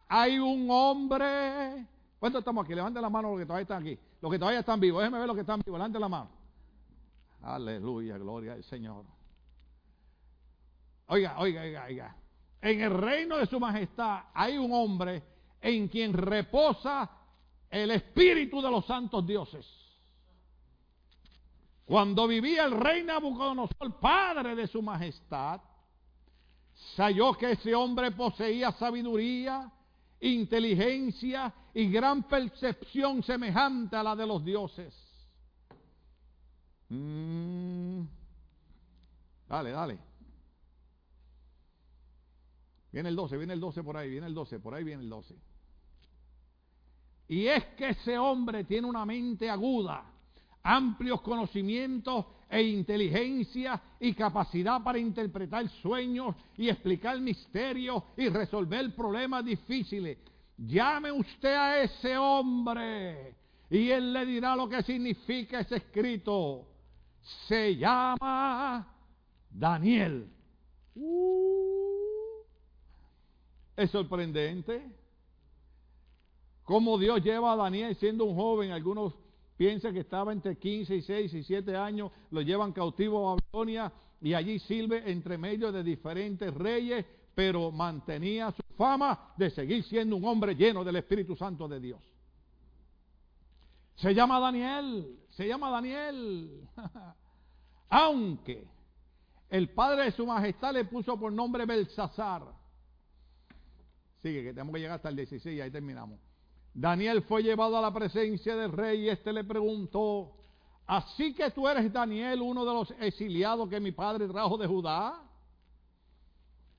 [0.07, 1.85] hay un hombre.
[2.19, 2.73] ¿Cuántos estamos aquí?
[2.73, 3.99] Levanten la mano los que todavía están aquí.
[4.21, 5.01] Los que todavía están vivos.
[5.01, 5.77] Déjenme ver los que están vivos.
[5.77, 6.29] Levanten la mano.
[7.43, 9.05] Aleluya, gloria al Señor.
[11.07, 12.15] Oiga, oiga, oiga, oiga.
[12.61, 15.23] En el reino de su majestad hay un hombre
[15.61, 17.09] en quien reposa
[17.69, 19.65] el espíritu de los santos dioses.
[21.85, 25.61] Cuando vivía el rey Nabucodonosor, padre de su majestad,
[26.95, 29.71] se halló que ese hombre poseía sabiduría,
[30.19, 34.93] inteligencia y gran percepción semejante a la de los dioses.
[36.89, 38.01] Mm.
[39.47, 39.99] Dale, dale.
[42.91, 45.09] Viene el 12, viene el 12 por ahí, viene el 12, por ahí viene el
[45.09, 45.35] 12.
[47.29, 50.05] Y es que ese hombre tiene una mente aguda,
[50.63, 59.43] amplios conocimientos e inteligencia y capacidad para interpretar sueños y explicar misterios y resolver problemas
[59.43, 60.17] difíciles.
[60.57, 63.35] Llame usted a ese hombre
[63.69, 66.65] y él le dirá lo que significa ese escrito.
[67.47, 68.87] Se llama
[69.51, 70.29] Daniel.
[70.95, 71.86] Uh.
[73.77, 74.91] Es sorprendente
[76.63, 78.71] cómo Dios lleva a Daniel siendo un joven.
[78.71, 79.13] Algunos
[79.55, 82.11] piensan que estaba entre 15 y 6 y 7 años.
[82.31, 87.05] Lo llevan cautivo a Babilonia y allí sirve entre medio de diferentes reyes,
[87.35, 92.01] pero mantenía su fama de seguir siendo un hombre lleno del Espíritu Santo de Dios.
[93.97, 96.67] Se llama Daniel, se llama Daniel.
[97.89, 98.67] Aunque
[99.51, 102.57] el padre de su majestad le puso por nombre Belsasar
[104.27, 106.19] Sigue, que tenemos que llegar hasta el 16 y ahí terminamos.
[106.73, 110.33] Daniel fue llevado a la presencia del rey y éste le preguntó,
[110.85, 115.23] ¿así que tú eres Daniel, uno de los exiliados que mi padre trajo de Judá?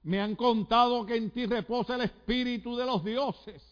[0.03, 3.63] Me han contado que en ti reposa el espíritu de los dioses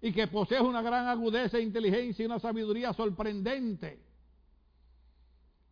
[0.00, 4.05] y que posees una gran agudeza inteligencia y una sabiduría sorprendente.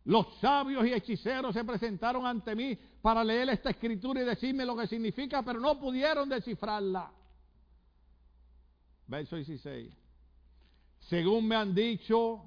[0.05, 4.75] Los sabios y hechiceros se presentaron ante mí para leer esta escritura y decirme lo
[4.75, 7.11] que significa, pero no pudieron descifrarla.
[9.07, 9.91] Verso 16.
[10.99, 12.43] Según me han dicho,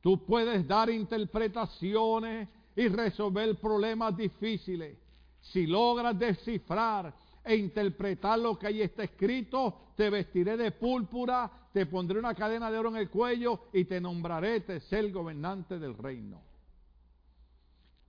[0.00, 4.96] tú puedes dar interpretaciones y resolver problemas difíciles.
[5.40, 11.84] Si logras descifrar e interpretar lo que ahí está escrito, te vestiré de púrpura, te
[11.84, 16.55] pondré una cadena de oro en el cuello y te nombraré ser gobernante del reino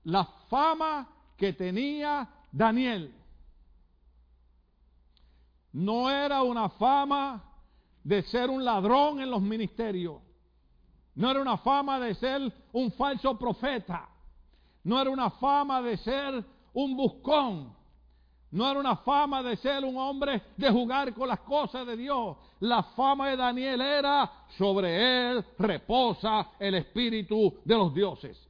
[0.08, 1.06] la fama
[1.36, 3.14] que tenía Daniel.
[5.74, 7.44] No era una fama
[8.04, 10.22] de ser un ladrón en los ministerios.
[11.14, 12.42] No era una fama de ser
[12.72, 14.08] un falso profeta.
[14.86, 16.42] No era una fama de ser
[16.74, 17.76] un buscón.
[18.52, 22.38] No era una fama de ser un hombre de jugar con las cosas de Dios.
[22.62, 28.47] La fama de Daniel era sobre él reposa el espíritu de los dioses.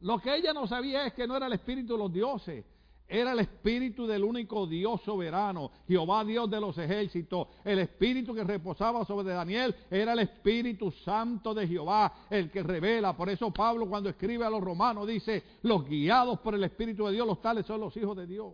[0.00, 2.64] Lo que ella no sabía es que no era el espíritu de los dioses,
[3.10, 7.48] era el espíritu del único Dios soberano, Jehová Dios de los ejércitos.
[7.64, 13.16] El espíritu que reposaba sobre Daniel era el espíritu santo de Jehová, el que revela.
[13.16, 17.12] Por eso Pablo cuando escribe a los romanos dice, los guiados por el espíritu de
[17.12, 18.52] Dios, los tales son los hijos de Dios.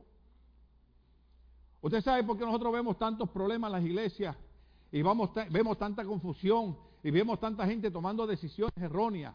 [1.83, 4.37] Usted sabe por qué nosotros vemos tantos problemas en las iglesias
[4.93, 9.35] y vamos, vemos tanta confusión y vemos tanta gente tomando decisiones erróneas.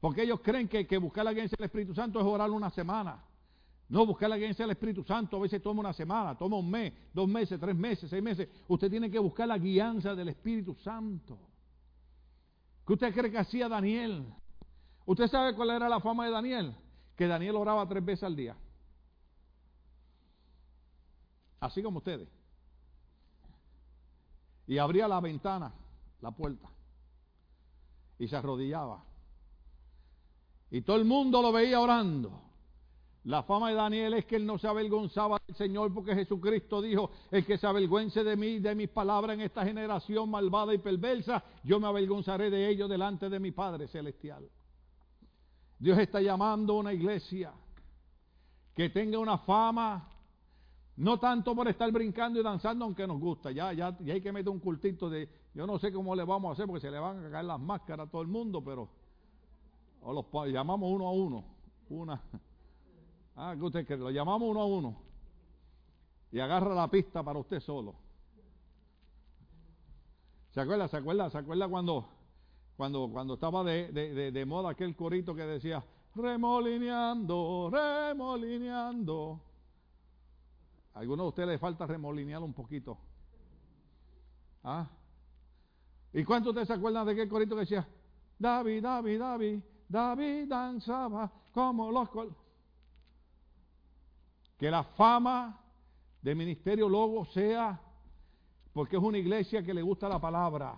[0.00, 3.22] Porque ellos creen que, buscar la guía del Espíritu Santo es orar una semana.
[3.90, 6.92] No, buscar la guía del Espíritu Santo a veces toma una semana, toma un mes,
[7.12, 8.48] dos meses, tres meses, seis meses.
[8.66, 11.38] Usted tiene que buscar la guianza del Espíritu Santo.
[12.86, 14.24] ¿Qué usted cree que hacía Daniel?
[15.04, 16.74] ¿Usted sabe cuál era la fama de Daniel?
[17.14, 18.56] Que Daniel oraba tres veces al día.
[21.58, 22.28] Así como ustedes.
[24.66, 25.74] Y abría la ventana,
[26.22, 26.70] la puerta.
[28.18, 29.09] Y se arrodillaba
[30.70, 32.50] y todo el mundo lo veía orando.
[33.24, 37.10] La fama de Daniel es que él no se avergonzaba del Señor porque Jesucristo dijo,
[37.30, 41.44] el que se avergüence de mí, de mis palabras en esta generación malvada y perversa,
[41.62, 44.48] yo me avergonzaré de ellos delante de mi Padre Celestial.
[45.78, 47.52] Dios está llamando a una iglesia
[48.74, 50.08] que tenga una fama,
[50.96, 54.32] no tanto por estar brincando y danzando, aunque nos gusta, ya, ya, ya hay que
[54.32, 56.98] meter un cultito de, yo no sé cómo le vamos a hacer porque se le
[56.98, 58.88] van a caer las máscaras a todo el mundo, pero
[60.02, 61.44] o los llamamos uno a uno.
[61.88, 62.20] Una.
[63.36, 64.96] Ah, que usted cree, lo llamamos uno a uno.
[66.30, 67.94] Y agarra la pista para usted solo.
[70.50, 70.88] ¿Se acuerda?
[70.88, 71.30] ¿Se acuerda?
[71.30, 72.08] ¿Se acuerda cuando,
[72.76, 75.82] cuando, cuando estaba de, de, de, moda aquel corito que decía
[76.14, 79.40] remolineando, remolineando?
[80.94, 82.98] ¿A alguno de ustedes le falta remolinear un poquito?
[84.64, 84.88] ¿Ah?
[86.12, 87.86] ¿Y cuántos de ustedes se acuerdan de aquel corito que decía
[88.38, 92.08] David, David, David, David danzaba como los
[94.56, 95.60] Que la fama
[96.22, 97.80] de Ministerio Logo sea
[98.72, 100.76] porque es una iglesia que le gusta la palabra,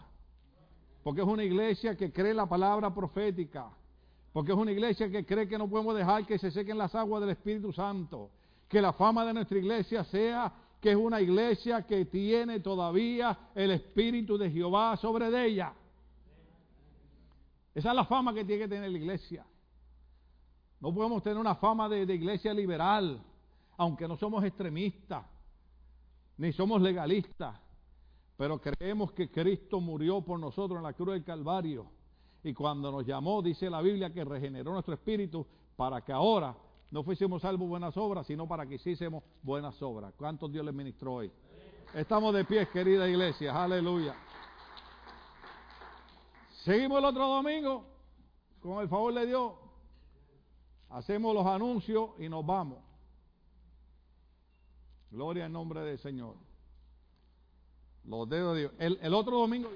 [1.02, 3.68] porque es una iglesia que cree la palabra profética,
[4.32, 7.20] porque es una iglesia que cree que no podemos dejar que se sequen las aguas
[7.20, 8.30] del Espíritu Santo.
[8.66, 10.50] Que la fama de nuestra iglesia sea
[10.80, 15.74] que es una iglesia que tiene todavía el Espíritu de Jehová sobre ella.
[17.74, 19.46] Esa es la fama que tiene que tener la iglesia.
[20.80, 23.22] No podemos tener una fama de, iglesia liberal,
[23.76, 25.24] aunque no somos extremistas,
[26.36, 27.56] ni somos legalistas,
[28.36, 31.86] pero creemos que Cristo murió por nosotros en la cruz del Calvario.
[32.42, 35.46] Y cuando nos llamó, dice la Biblia, que regeneró nuestro espíritu
[35.76, 36.56] para que ahora
[36.90, 40.12] no fuésemos salvos buenas obras, sino para que hiciésemos buenas obras.
[40.16, 41.32] ¿Cuántos Dios les ministró hoy?
[41.94, 43.62] Estamos de pie, querida iglesia.
[43.62, 44.14] Aleluya.
[46.64, 47.84] Seguimos el otro domingo,
[48.60, 49.52] con el favor de Dios.
[50.90, 52.78] Hacemos los anuncios y nos vamos.
[55.10, 56.36] Gloria en nombre del Señor.
[58.04, 58.72] Los dedos de Dios.
[58.78, 59.70] El, el otro domingo.